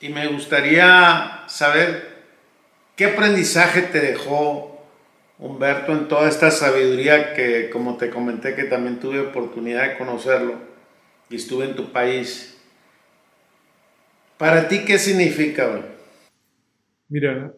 [0.00, 2.24] y me gustaría saber
[2.96, 4.86] qué aprendizaje te dejó
[5.38, 10.54] Humberto en toda esta sabiduría que, como te comenté, que también tuve oportunidad de conocerlo
[11.28, 12.58] y estuve en tu país.
[14.38, 15.82] ¿Para ti qué significa?
[17.08, 17.52] Mira,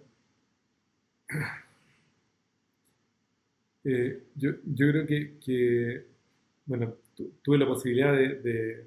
[3.85, 6.07] Eh, yo, yo, creo que, que
[6.67, 6.97] bueno,
[7.43, 8.87] tuve la posibilidad de,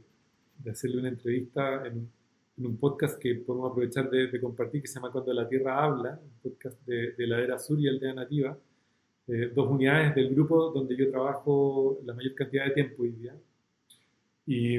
[0.63, 2.09] de, hacerle una entrevista en,
[2.57, 6.19] en, un podcast que podemos aprovechar de, compartir, que se llama Cuando la Tierra Habla,
[6.21, 8.57] un podcast de, la era sur y aldea nativa,
[9.27, 13.35] eh, dos unidades del grupo donde yo trabajo la mayor cantidad de tiempo hoy día.
[14.45, 14.77] Y,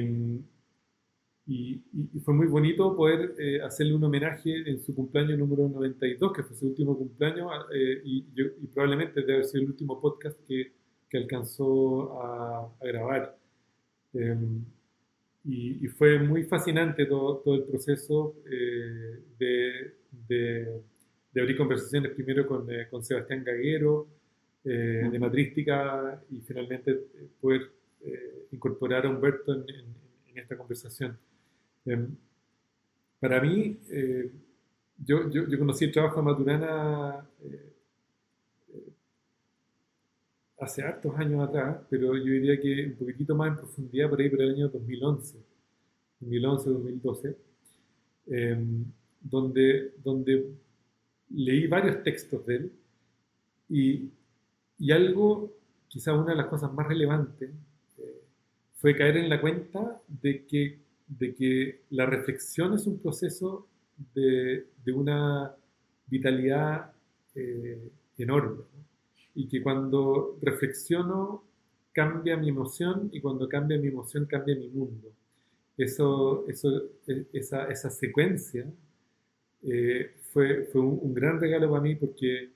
[1.47, 1.83] y,
[2.23, 6.55] fue muy bonito poder eh, hacerle un homenaje en su cumpleaños número 92, que fue
[6.55, 10.71] su último cumpleaños, eh, y, y, probablemente debe ser el último podcast que,
[11.07, 13.37] que alcanzó a, grabar.
[14.13, 14.65] Em,
[15.43, 19.93] y, fue muy fascinante todo, todo el proceso eh, de,
[20.27, 20.81] de,
[21.31, 24.07] de, abrir conversaciones primero con, con Sebastián Gaguero,
[24.63, 26.99] de Matrística, y finalmente
[27.39, 27.69] poder
[28.51, 29.85] incorporar a Humberto en,
[30.25, 31.15] en esta conversación.
[31.85, 32.15] Em,
[33.19, 34.31] para mí, eh,
[34.97, 37.73] yo, yo, yo, conocí el trabajo de Maturana eh,
[38.73, 38.93] eh,
[40.59, 44.29] hace hartos años atrás, pero yo diría que un poquitito más en profundidad por ahí
[44.29, 45.37] por el año 2011,
[46.19, 47.37] 2011, 2012,
[49.21, 50.51] donde, donde
[51.29, 52.71] leí varios textos de él
[53.69, 54.09] y,
[54.79, 55.51] y algo,
[55.87, 57.51] quizás una de las cosas más relevantes,
[58.75, 63.67] fue caer en la cuenta de que de que la reflexión es un proceso
[64.13, 65.55] de, de una
[66.07, 66.91] vitalidad
[67.35, 68.63] eh, enorme.
[69.33, 71.43] Y que cuando reflexiono
[71.91, 75.13] cambia mi emoción y cuando cambia mi emoción cambia mi mundo.
[75.77, 76.69] Eso, eso,
[77.07, 78.65] e, esa, esa secuencia
[79.63, 82.51] eh, fue, fue un, gran regalo para mí porque,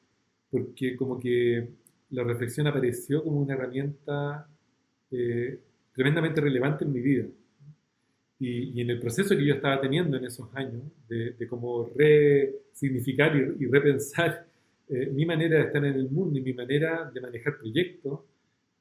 [0.50, 1.70] porque como que
[2.12, 4.48] la reflexión apareció como una herramienta
[5.12, 5.60] eh,
[5.94, 7.26] tremendamente relevante en mi vida.
[8.40, 13.36] Y, en el proceso que yo estaba teniendo en esos años, de, de cómo resignificar
[13.36, 14.48] y, y repensar
[14.90, 18.22] eh, mi manera de estar en el mundo y mi manera de manejar proyectos,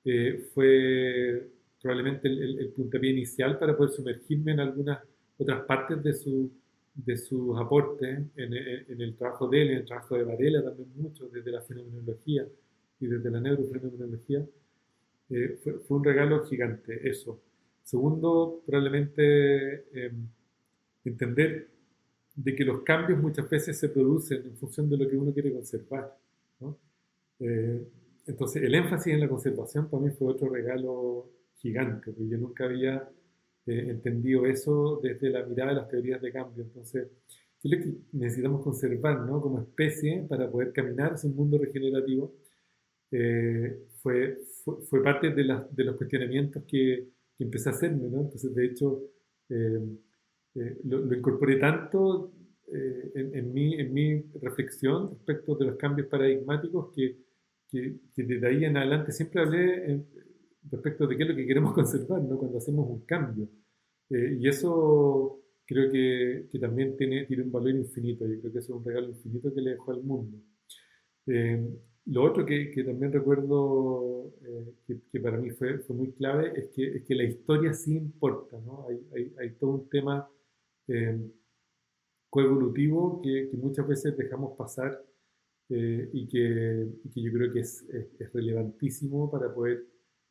[0.05, 1.51] eh, fue
[1.83, 5.01] probablemente el, el, puntapié inicial para poder sumergirme en algunas
[5.37, 6.51] otras partes de, su,
[6.95, 10.89] de sus aportes en, en, el trabajo de él, en el trabajo de Varela también
[10.97, 12.47] mucho, desde la fenomenología
[13.01, 14.47] y desde la neurofenomenología.
[15.31, 17.39] Eh, fue, fue un regalo gigante, eso.
[17.89, 20.29] Segundo, probablemente em,
[21.07, 21.69] entender
[22.35, 25.55] de que los cambios muchas veces se producen en función de lo que uno quiere
[25.55, 26.15] conservar.
[27.41, 27.83] Eh,
[28.27, 32.67] entonces, el énfasis en la conservación para mí fue otro regalo gigante, porque yo nunca
[32.67, 33.09] había
[33.65, 36.65] eh, entendido eso desde la mirada de las teorías de cambio.
[36.65, 37.09] Entonces,
[37.59, 39.41] ¿qué es lo que necesitamos conservar ¿no?
[39.41, 42.35] como especie para poder caminar hacia un mundo regenerativo?
[43.11, 48.09] Eh, fue, fue, fue, parte de, la, de los cuestionamientos que, que empecé a hacerme,
[48.09, 48.23] ¿no?
[48.23, 49.01] Entonces, de hecho,
[49.49, 49.81] eh,
[50.57, 52.33] eh, lo, incorporé tanto
[52.67, 57.17] eh, en, en, mi, en mi reflexión respecto de los cambios paradigmáticos que,
[58.17, 60.03] desde ahí en adelante siempre hablé
[60.71, 62.37] respecto de qué es lo que queremos conservar, ¿no?
[62.39, 63.49] Cuando hacemos un cambio.
[64.11, 68.27] y eso creo que, también tiene, tiene un valor infinito.
[68.27, 70.39] Yo creo que es un regalo infinito que le dejó al mundo.
[72.09, 76.53] Lo otro que, que también recuerdo eh, que, que, para mí fue, fue, muy clave
[76.57, 78.87] es que, es que la historia sí importa, ¿no?
[78.89, 80.27] Hay, hay, hay todo un tema
[80.89, 81.21] eh,
[82.31, 85.05] coevolutivo que, muchas veces dejamos pasar
[85.69, 87.83] eh, y, que, que, yo creo que es,
[88.19, 89.85] es, relevantísimo para poder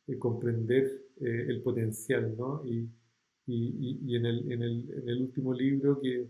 [0.08, 2.64] eh, comprender el potencial, ¿no?
[2.64, 2.88] Y,
[3.46, 6.28] y, y en, el, en, el, en el último libro que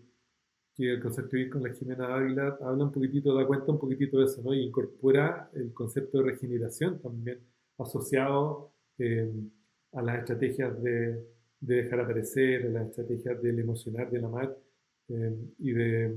[0.79, 4.19] que el concepto de con la Jimena Ávila habla un poquitito, da cuenta un poquitito
[4.19, 4.55] de eso.
[4.55, 7.41] Y incorpora el concepto de regeneración también
[7.79, 9.29] asociado eh,
[9.93, 11.15] a las estrategias de,
[11.59, 14.57] de, dejar aparecer, a las estrategias del emocionar, del amar
[15.09, 16.17] eh, y, de,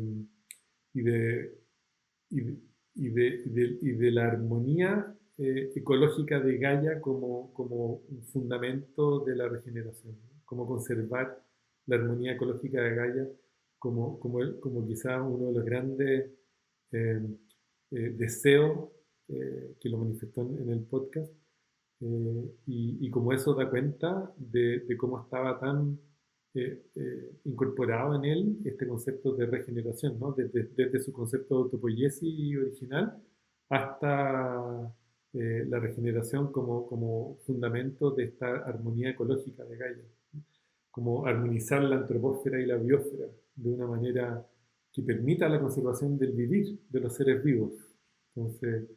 [0.94, 1.58] y, de,
[2.30, 2.62] y, de,
[2.94, 9.36] y, de, y, de, la armonía eh, ecológica de Gaia como, como un fundamento de
[9.36, 10.30] la regeneración, ¿no?
[10.46, 11.44] como conservar
[11.88, 13.28] la armonía ecológica de Gaia
[13.82, 16.32] como, como, como quizá uno de los grandes
[16.92, 17.28] eh,
[17.90, 18.90] eh, deseos
[19.28, 21.34] eh, que lo manifestó en, el podcast.
[22.00, 26.00] Y, y, como eso da cuenta de, de cómo estaba tan
[27.46, 30.34] incorporado en él este concepto de regeneración, ¿no?
[30.34, 33.24] desde, desde su concepto de autopoiesis original
[33.70, 34.94] hasta
[35.34, 40.06] la regeneración como, como fundamento de esta armonía ecológica de Gaia,
[40.92, 43.28] como armonizar la antropósfera y la biosfera,
[43.62, 44.46] de una manera
[44.92, 47.74] que permita la conservación del vivir de los seres vivos.
[48.36, 48.90] Entonces,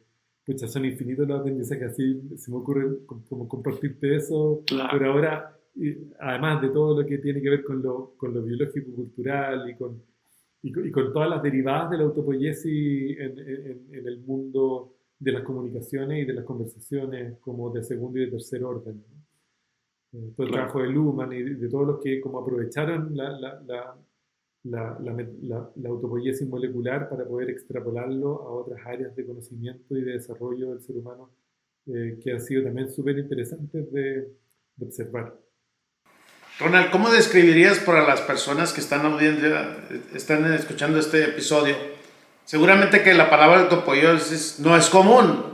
[0.45, 5.57] pucha, son infinitos los aprendizajes, así se me ocurre como compartirte eso, pero ahora,
[6.19, 9.75] además de todo lo que tiene que ver con lo, con lo biológico, cultural y
[9.75, 10.01] con,
[10.61, 16.23] y, con todas las derivadas de la autopoiesis en, en, el mundo de las comunicaciones
[16.23, 19.03] y de las conversaciones como de segundo y de tercer orden.
[20.13, 23.61] Eh, todo el trabajo de Luhmann y de, todos los que como aprovecharon la, la,
[23.61, 23.95] la,
[24.65, 30.71] la, la autopoiesis molecular para poder extrapolarlo a otras áreas de conocimiento y de desarrollo
[30.71, 31.31] del ser humano
[31.87, 34.27] eh, que han sido también súper interesantes de,
[34.75, 35.35] de observar.
[36.59, 39.77] Ronald, ¿cómo describirías para las personas que están, audiencia,
[40.13, 41.75] están escuchando este episodio?
[42.45, 45.53] Seguramente que la palabra autopoiesis no es común.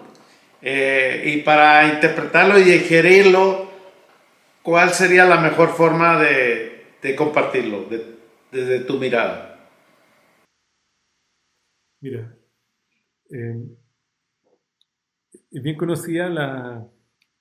[0.62, 3.68] Eh, y para interpretarlo y digerirlo,
[4.62, 7.88] ¿cuál sería la mejor forma de, de compartirlo
[8.52, 9.70] desde tu mirada?
[12.02, 12.36] Mira,
[13.30, 13.56] eh,
[15.52, 16.88] es bien conocida la,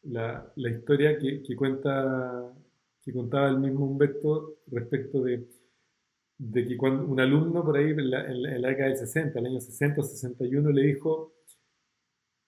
[0.03, 2.53] la, la historia que, que cuenta
[3.03, 5.49] que contaba el mismo Humberto respecto de,
[6.39, 9.47] de que cuando un alumno por ahí en la, en la, década del 60, el
[9.47, 11.35] año 60 o 61, le dijo,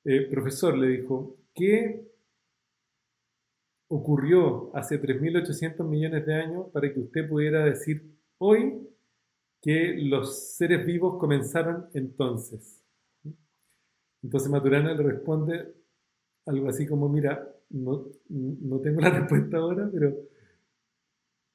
[0.04, 2.06] eh, profesor, le dijo, ¿qué
[3.88, 8.11] ocurrió hace 3.800 millones de años para que usted pudiera decir
[8.42, 8.88] hoy
[9.60, 12.82] que los seres vivos comenzaron entonces?
[14.22, 15.74] Entonces Maturana le responde
[16.46, 20.14] algo así como, mira, no, no tengo la respuesta ahora, pero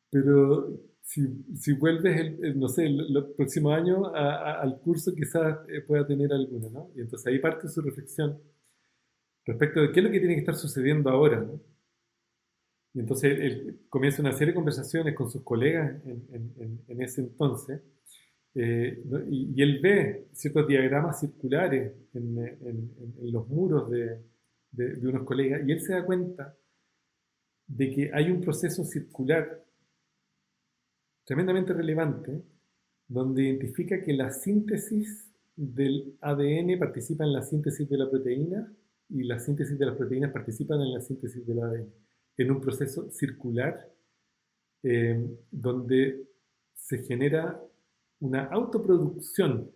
[0.10, 6.06] pero si, si vuelves, el, no sé, el, próximo año al curso quizás eh, pueda
[6.06, 6.92] tener alguna, ¿no?
[6.96, 8.40] Y entonces ahí parte su reflexión
[9.46, 11.60] respecto de qué es lo que tiene que estar sucediendo ahora, ¿no?
[12.98, 17.80] Y entonces él, comienza una serie de conversaciones con sus colegas en, ese entonces,
[18.56, 22.92] eh, y, él ve ciertos diagramas circulares en,
[23.22, 24.20] los muros de
[25.04, 26.58] unos colegas, y él se da cuenta
[27.68, 29.64] de que hay un proceso circular
[31.24, 32.42] tremendamente relevante,
[33.08, 38.74] donde identifica que la síntesis del ADN participa en la síntesis de la proteína
[39.08, 42.07] y la síntesis de las proteínas participan en la síntesis del ADN,
[42.38, 43.92] en un proceso circular
[44.84, 45.20] eh,
[45.52, 46.28] donde
[46.74, 47.60] se genera
[48.20, 49.72] una autoproducción.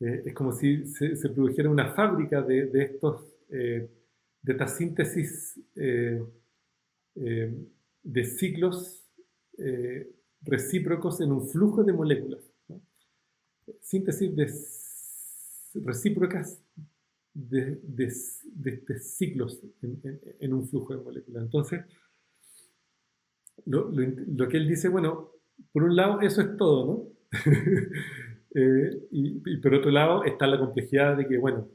[0.00, 3.90] Eh, es como si se, produjera una fábrica de, estos, eh,
[4.42, 5.60] de esta síntesis
[7.14, 9.04] de ciclos
[10.42, 12.42] recíprocos en un flujo de moléculas.
[13.82, 14.50] Síntesis de
[15.84, 16.60] recíprocas
[17.38, 19.62] de, de, ciclos
[20.40, 21.44] en, un flujo de moléculas.
[21.44, 21.84] Entonces,
[23.64, 25.30] lo, que él dice, bueno,
[25.72, 27.08] por un lado eso es todo, ¿no?
[28.54, 31.68] Eh, y, por otro lado está la complejidad de que, bueno,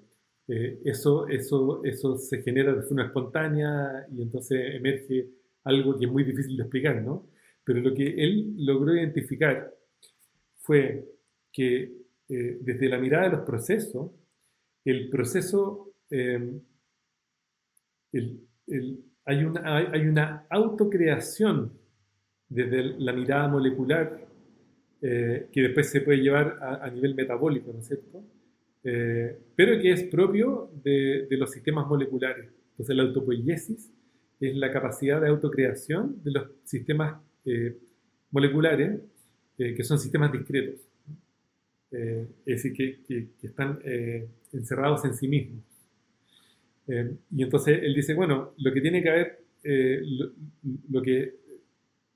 [0.47, 5.30] eh, eso, eso, eso se genera de forma espontánea y entonces emerge
[5.66, 7.30] algo que es muy difícil de explicar, ¿no?
[7.64, 9.72] Pero lo que él logró identificar
[10.57, 11.05] fue
[11.51, 11.93] que
[12.28, 14.11] eh, desde la mirada de los procesos,
[14.86, 16.62] el proceso, em,
[19.26, 21.74] hay, una, hay, una, autocreación
[22.50, 24.28] desde la mirada molecular
[25.02, 28.24] eh, que después se puede llevar a, nivel metabólico, ¿no es cierto?
[28.84, 32.52] Eh, pero que es propio de, de, los sistemas moleculares.
[32.72, 33.92] Entonces la autopoiesis
[34.40, 37.78] es la capacidad de autocreación de los sistemas eh,
[38.32, 39.02] moleculares
[39.56, 40.82] que son sistemas discretos,
[41.94, 43.80] eh, es decir, que, están
[44.52, 45.64] encerrados en sí mismos.
[46.88, 49.39] y entonces él dice, bueno, lo que tiene que haber,
[50.89, 51.36] lo, que,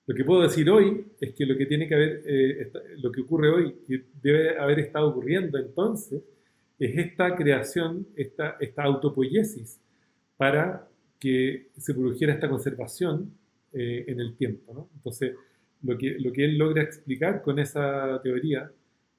[0.06, 3.50] lo que puedo decir hoy es que lo que tiene que haber, lo que ocurre
[3.50, 6.22] hoy, que debe haber estado ocurriendo entonces,
[6.80, 9.80] es esta creación, esta, esta autopoiesis
[10.36, 10.88] para
[11.20, 13.32] que se produjera esta conservación
[13.74, 14.74] eh, en el tiempo.
[14.74, 14.90] ¿no?
[14.96, 15.34] Entonces,
[15.84, 18.72] lo que, lo que él logra explicar con esa teoría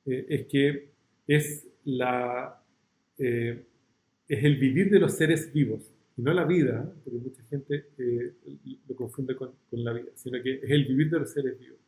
[0.09, 0.90] eh, es que
[1.26, 2.62] es, la,
[3.18, 3.64] eh,
[4.26, 7.86] es el vivir de los seres vivos, y no la vida, porque mucha gente
[8.88, 11.78] lo confunde con, con, la vida, sino que es el vivir de los seres vivos.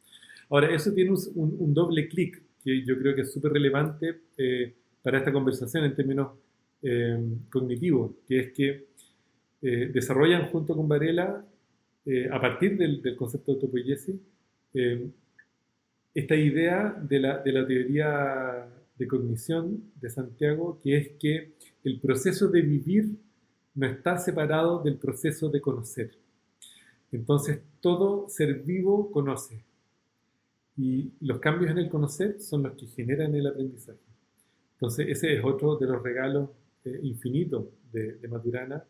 [0.48, 4.20] Ahora, eso tiene un, un, doble clic que yo creo que es súper relevante
[5.02, 6.32] para esta conversación en términos
[7.50, 8.86] cognitivos, que es que
[9.60, 11.44] desarrollan junto con Varela
[12.06, 14.16] eh, a partir del, concepto de autopoiesis,
[14.72, 15.10] eh,
[16.14, 21.52] esta idea de la, de la teoría de cognición de Santiago, que es que
[21.84, 23.16] el proceso de vivir
[23.74, 26.10] no está separado del proceso de conocer.
[27.12, 29.64] Entonces, todo ser vivo conoce.
[30.76, 33.98] Y los cambios en el conocer son los que generan el aprendizaje.
[34.74, 36.50] Entonces, ese es otro de los regalos
[36.84, 38.84] eh, infinitos de, de Maturana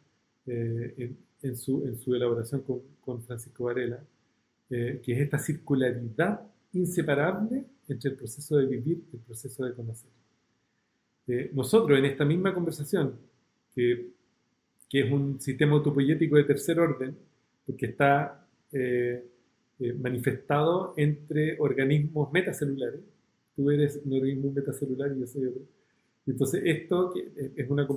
[0.47, 4.03] en, en su, en su elaboración con, con Francisco Varela,
[4.71, 6.41] eh, que es esta circularidad
[6.73, 10.11] inseparable entre el proceso de vivir y el proceso de conocer.
[11.27, 13.15] Eh, nosotros en esta misma conversación,
[13.75, 14.11] que,
[14.89, 17.17] que, es un sistema autopoyético de tercer orden,
[17.67, 19.25] porque está eh,
[19.79, 23.01] eh, manifestado entre organismos metacelulares,
[23.55, 25.63] tú eres un organismo metacelular y yo soy otro.
[26.27, 27.89] Entonces, esto que es una,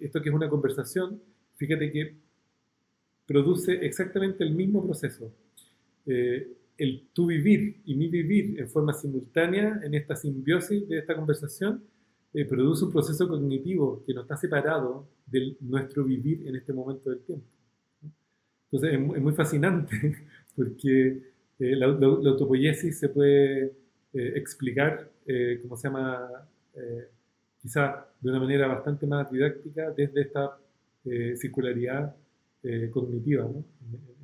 [0.00, 1.20] esto que es una conversación,
[1.56, 2.16] fíjate que
[3.26, 5.32] produce exactamente el mismo proceso.
[6.06, 11.14] Eh, el tu vivir y mi vivir en forma simultánea en esta simbiosis de esta
[11.14, 11.82] conversación
[12.34, 17.10] eh, produce un proceso cognitivo que no está separado de nuestro vivir en este momento
[17.10, 17.46] del tiempo.
[18.70, 20.16] Entonces es, muy fascinante
[20.56, 21.22] porque
[21.58, 23.72] eh, la, autopoiesis se puede
[24.12, 25.10] explicar,
[25.60, 26.48] ¿cómo se llama?
[27.60, 30.56] quizá de una manera bastante más didáctica desde esta
[31.36, 32.16] circularidad
[32.66, 33.64] eh, cognitiva, ¿no?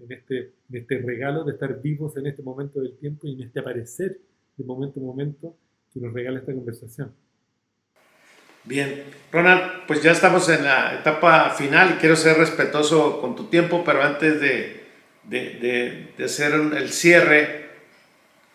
[0.02, 3.42] en, este, en este regalo de estar vivos en este momento del tiempo y en
[3.46, 4.18] este aparecer
[4.56, 5.56] de momento a momento
[5.92, 7.12] que nos regala esta conversación.
[8.64, 13.82] Bien, Ronald, pues ya estamos en la etapa final quiero ser respetuoso con tu tiempo,
[13.84, 14.82] pero antes de,
[15.24, 17.66] de, de, hacer el cierre,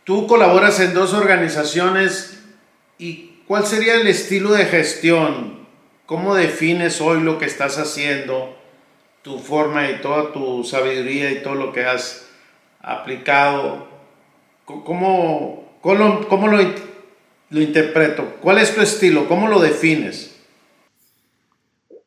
[0.03, 2.43] tú colaboras en dos organizaciones
[2.97, 5.67] y ¿cuál sería el estilo de gestión?
[6.05, 8.56] ¿Cómo defines hoy lo que estás haciendo?
[9.21, 12.27] Tu forma y toda tu sabiduría y todo lo que has
[12.79, 13.87] aplicado,
[14.65, 16.57] ¿cómo, cómo, lo,
[17.49, 18.37] lo, interpreto?
[18.41, 19.27] ¿Cuál es tu estilo?
[19.27, 20.33] ¿Cómo lo defines?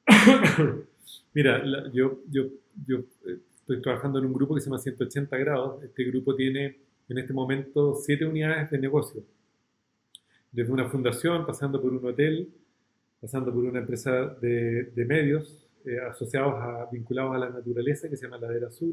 [1.34, 2.44] Mira, yo, yo,
[2.86, 5.82] yo eh, estoy trabajando en un grupo que se llama 180 grados.
[5.84, 9.22] Este grupo tiene en este momento siete unidades de negocio.
[10.50, 12.48] Desde una fundación, pasando por un hotel,
[13.20, 18.16] pasando por una empresa de, de medios, eh, asociados a, vinculados a la naturaleza que
[18.16, 18.92] se llama Ladera Sur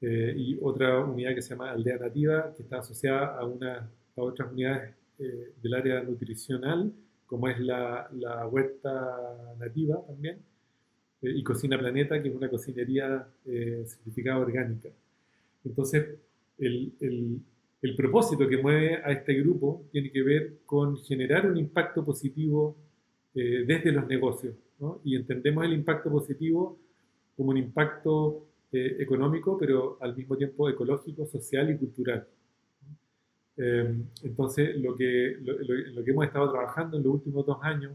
[0.00, 4.20] eh, y otra unidad que se llama Aldea Nativa que está asociada a, una, a
[4.20, 6.92] otras unidades eh, del área nutricional
[7.26, 10.38] como es la, la huerta nativa también
[11.22, 14.90] y Cocina Planeta que es una cocinería certificada orgánica.
[15.64, 16.06] Entonces
[16.58, 17.40] el, el,
[17.82, 22.76] el propósito que mueve a este grupo tiene que ver con generar un impacto positivo
[23.32, 24.54] desde los negocios
[25.04, 26.78] y entendemos el impacto positivo
[27.36, 32.26] como un impacto eh, económico, pero al mismo tiempo ecológico, social y cultural.
[33.56, 37.92] Em, entonces, lo que, lo, que hemos estado trabajando en los últimos dos años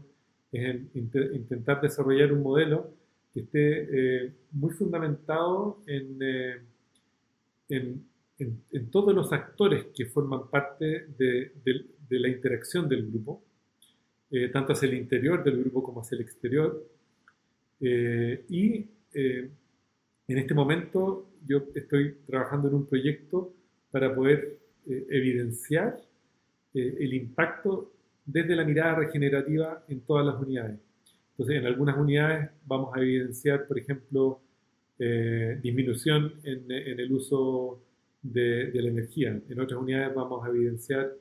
[0.52, 2.90] es en intentar desarrollar un modelo
[3.32, 6.56] que esté eh, muy fundamentado en, eh,
[7.68, 8.06] en,
[8.38, 11.52] en, todos los actores que forman parte de,
[12.10, 13.42] de la interacción del grupo,
[14.32, 16.86] eh, tanto hacia el interior del grupo como hacia el exterior.
[17.80, 19.50] Eh, y eh,
[20.28, 23.52] en este momento yo estoy trabajando en un proyecto
[23.90, 26.00] para poder evidenciar
[26.72, 27.92] el impacto
[28.24, 30.78] desde la mirada regenerativa en todas las unidades.
[31.32, 34.40] Entonces, en algunas unidades vamos a evidenciar, por ejemplo,
[35.62, 37.82] disminución en, el uso
[38.22, 39.40] de, la energía.
[39.48, 41.12] En otras unidades vamos a evidenciar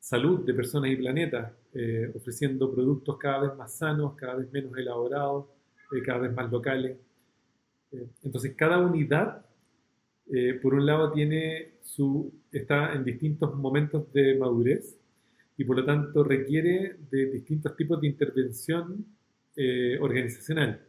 [0.00, 4.76] salud de personas y planetas, eh, ofreciendo productos cada vez más sanos, cada vez menos
[4.76, 5.46] elaborados,
[5.92, 6.96] eh, cada vez más locales.
[7.92, 9.44] Eh, entonces, cada unidad,
[10.62, 14.98] por un lado, tiene su, está en distintos momentos de madurez
[15.56, 19.06] y por lo tanto requiere de distintos tipos de intervención
[20.00, 20.84] organizacional.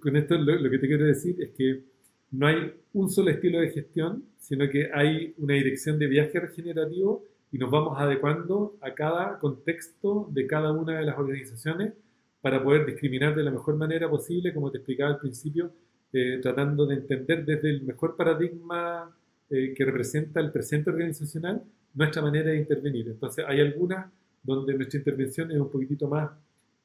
[0.00, 1.84] con esto lo que te quiero decir es que
[2.32, 7.24] no hay un solo estilo de gestión, sino que hay una dirección de viaje regenerativo
[7.52, 11.92] y nos vamos adecuando a cada contexto de cada una de las organizaciones
[12.40, 15.70] para poder discriminar de la mejor manera posible, como te explicaba al principio,
[16.12, 19.14] eh, tratando de entender desde el mejor paradigma
[19.50, 21.62] eh, que representa el presente organizacional
[21.94, 23.08] nuestra manera de intervenir.
[23.08, 24.06] Entonces hay algunas
[24.42, 26.30] donde nuestra intervención es un poquitito más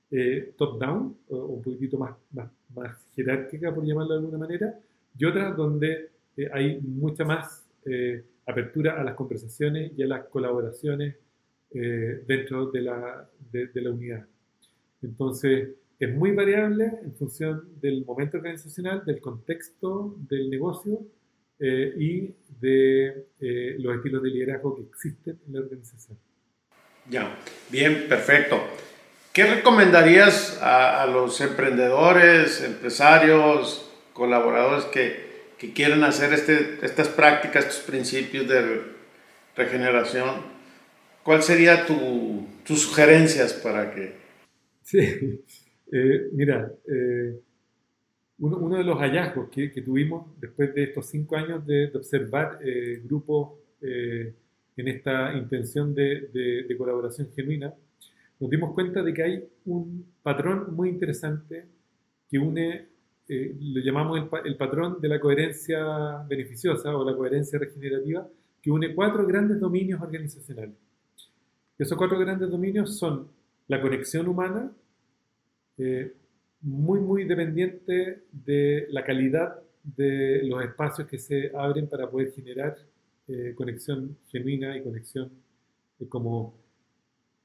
[0.10, 4.80] eh, top-down, o un poquitito más, más, más, jerárquica, por llamarlo de alguna manera,
[5.18, 6.10] y otras donde
[6.54, 7.68] hay mucha más
[8.46, 11.16] apertura a las conversaciones y a las colaboraciones
[11.74, 14.26] eh, dentro de la, de, la unidad.
[15.02, 15.70] Entonces,
[16.00, 21.00] es muy variable en función del momento organizacional, del contexto del negocio
[21.60, 26.18] eh, y de eh, los estilos de liderazgo que existen en la organización.
[27.10, 27.38] Ya,
[27.72, 28.58] bien, perfecto.
[29.32, 35.31] ¿Qué recomendarías a, a los emprendedores, empresarios, colaboradores que,
[35.62, 38.82] que quieren hacer este, estas prácticas, estos principios de
[39.56, 40.42] regeneración,
[41.22, 44.16] ¿cuál sería tu, tus sugerencias para que...
[44.82, 44.98] Sí,
[45.92, 47.40] eh, mira, eh,
[48.40, 53.60] uno, de los hallazgos que, tuvimos después de estos cinco años de, observar eh, grupos
[53.82, 54.34] eh,
[54.78, 57.72] en esta intención de, colaboración genuina,
[58.40, 61.66] nos dimos cuenta de que hay un patrón muy interesante
[62.28, 62.88] que une,
[63.34, 68.28] eh, lo llamamos el, el, patrón de la coherencia beneficiosa o la coherencia regenerativa,
[68.62, 70.76] que une cuatro grandes dominios organizacionales.
[71.78, 73.28] Esos cuatro grandes dominios son
[73.68, 74.72] la conexión humana,
[75.78, 76.14] eh,
[76.62, 82.78] muy, muy dependiente de la calidad de los espacios que se abren para poder generar
[83.28, 85.32] eh, conexión genuina y conexión
[86.00, 86.54] eh, como,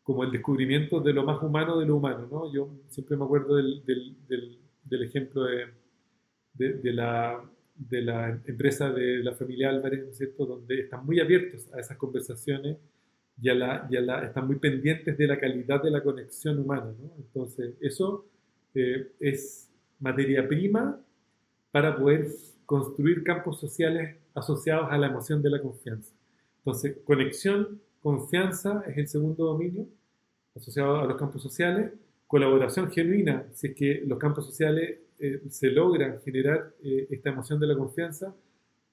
[0.02, 2.28] como el descubrimiento de lo más humano de lo humano.
[2.30, 2.52] ¿no?
[2.52, 5.66] Yo siempre me acuerdo del, del, del, ejemplo de,
[6.56, 7.42] de, la,
[7.74, 11.80] de la empresa de la familia Álvarez, ¿no es cierto?, donde están muy abiertos a
[11.80, 12.78] esas conversaciones
[13.40, 16.94] y, a la, y la, están muy pendientes de la calidad de la conexión humana.
[16.98, 17.12] ¿no?
[17.18, 18.26] Entonces, eso
[18.74, 21.00] eh, es materia prima
[21.70, 22.26] para poder
[22.64, 26.14] construir campos sociales asociados a la emoción de la confianza.
[26.58, 29.86] Entonces, conexión, confianza es el segundo dominio
[30.54, 31.92] asociado a los campos sociales.
[32.26, 37.60] Colaboración genuina, si es que los campos sociales eh, se logran generar eh, esta emoción
[37.60, 38.34] de la confianza,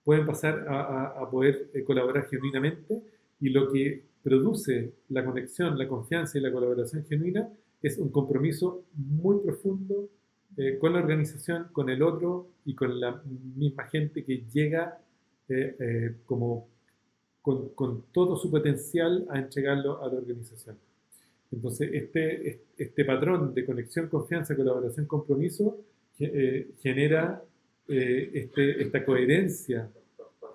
[0.03, 3.01] pueden pasar a, poder colaborar genuinamente
[3.39, 7.49] y lo que produce la conexión, la confianza y la colaboración genuina
[7.81, 10.09] es un compromiso muy profundo
[10.55, 13.21] eh, con la organización, con el otro y con la
[13.55, 14.99] misma gente que llega
[15.49, 16.69] eh, eh, como
[17.41, 20.77] con, con, todo su potencial a entregarlo a la organización.
[21.51, 25.81] Entonces, este, este patrón de conexión, confianza, colaboración, compromiso
[26.17, 27.43] genera
[27.87, 29.89] este, esta coherencia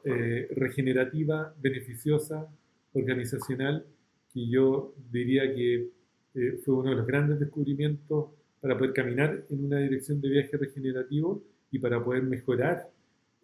[0.04, 2.48] regenerativa, beneficiosa,
[2.92, 3.84] organizacional,
[4.32, 5.88] que yo diría que
[6.34, 8.30] eh, fue uno de los grandes descubrimientos
[8.60, 12.90] para poder caminar en una dirección de viaje regenerativo y para poder mejorar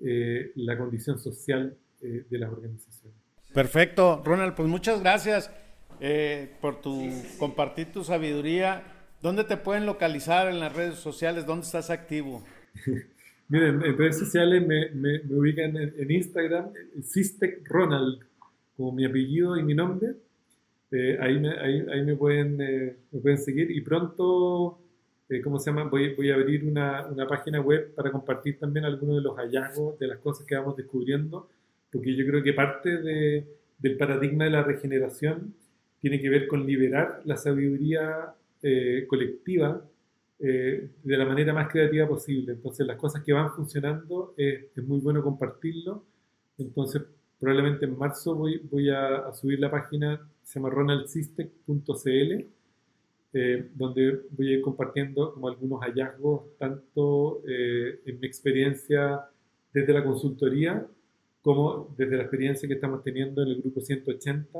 [0.00, 3.16] eh, la condición social eh, de las organizaciones.
[3.52, 5.50] Perfecto, Ronald, pues muchas gracias
[6.60, 6.80] por
[7.38, 8.82] compartir tu sabiduría.
[9.24, 11.46] ¿Dónde te pueden localizar en las redes sociales?
[11.46, 12.44] ¿Dónde estás activo?
[13.48, 16.66] Miren, en redes sociales me, ubican en, Instagram,
[17.02, 18.20] Sistec Ronald,
[18.76, 20.08] como mi apellido y mi nombre.
[20.90, 24.78] Eh, ahí, me, ahí, ahí me, pueden, eh, pueden seguir y pronto,
[25.30, 25.84] eh, ¿cómo se llama?
[25.84, 29.98] Voy, voy a abrir una, una, página web para compartir también algunos de los hallazgos,
[29.98, 31.48] de las cosas que vamos descubriendo,
[31.90, 33.46] porque yo creo que parte de,
[33.78, 35.54] del paradigma de la regeneración
[36.02, 38.34] tiene que ver con liberar la sabiduría
[39.08, 39.84] colectiva
[40.38, 42.52] de la manera más creativa posible.
[42.52, 46.04] Entonces las cosas que van funcionando es muy bueno compartirlo.
[46.58, 47.02] Entonces
[47.38, 50.70] probablemente en marzo voy, voy a, subir la página, se llama
[53.36, 59.24] eh, donde voy a ir compartiendo como algunos hallazgos, tanto eh, en mi experiencia
[59.72, 60.86] desde la consultoría,
[61.42, 64.58] como desde la experiencia que estamos teniendo en el grupo 180.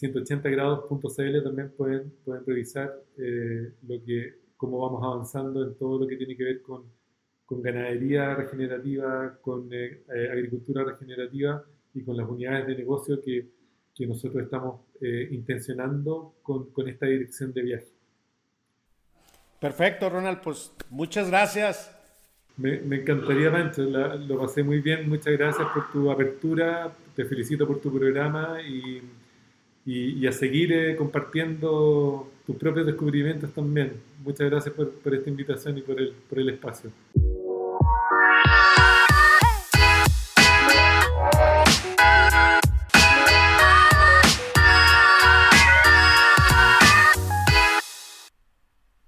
[0.00, 6.16] 180grados.cl eh, también pueden, pueden revisar lo que, cómo vamos avanzando en todo lo que
[6.16, 6.84] tiene que ver con
[7.52, 11.62] con ganadería regenerativa, con eh, eh, agricultura regenerativa
[11.92, 13.46] y con las unidades de negocio que,
[13.94, 17.88] que nosotros estamos eh, intencionando con, con, esta dirección de viaje.
[19.60, 21.94] Perfecto, Ronald, pues muchas gracias.
[22.56, 27.66] Me, me encantaría, Mancho, lo pasé muy bien, muchas gracias por tu apertura, te felicito
[27.66, 29.02] por tu programa y,
[29.84, 33.94] y, a seguir compartiendo tus propios descubrimientos también.
[34.22, 36.90] Muchas gracias por, por esta invitación y por el, por el espacio.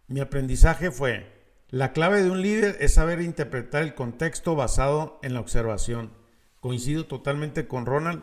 [0.07, 1.27] Mi aprendizaje fue,
[1.71, 6.13] la clave de un líder es saber interpretar el contexto basado en la observación.
[6.61, 8.23] Coincido totalmente con Ronald,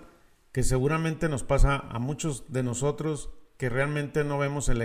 [0.52, 4.82] que seguramente nos pasa a muchos de nosotros que realmente no vemos el,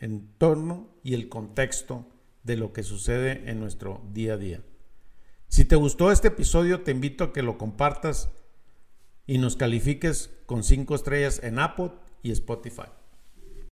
[0.00, 2.08] entorno y el contexto
[2.42, 4.62] de lo que sucede en nuestro día a día.
[5.48, 8.30] Si te gustó este episodio, te invito a que lo compartas
[9.26, 11.92] y nos califiques con 5 estrellas en Apple
[12.22, 12.88] y Spotify.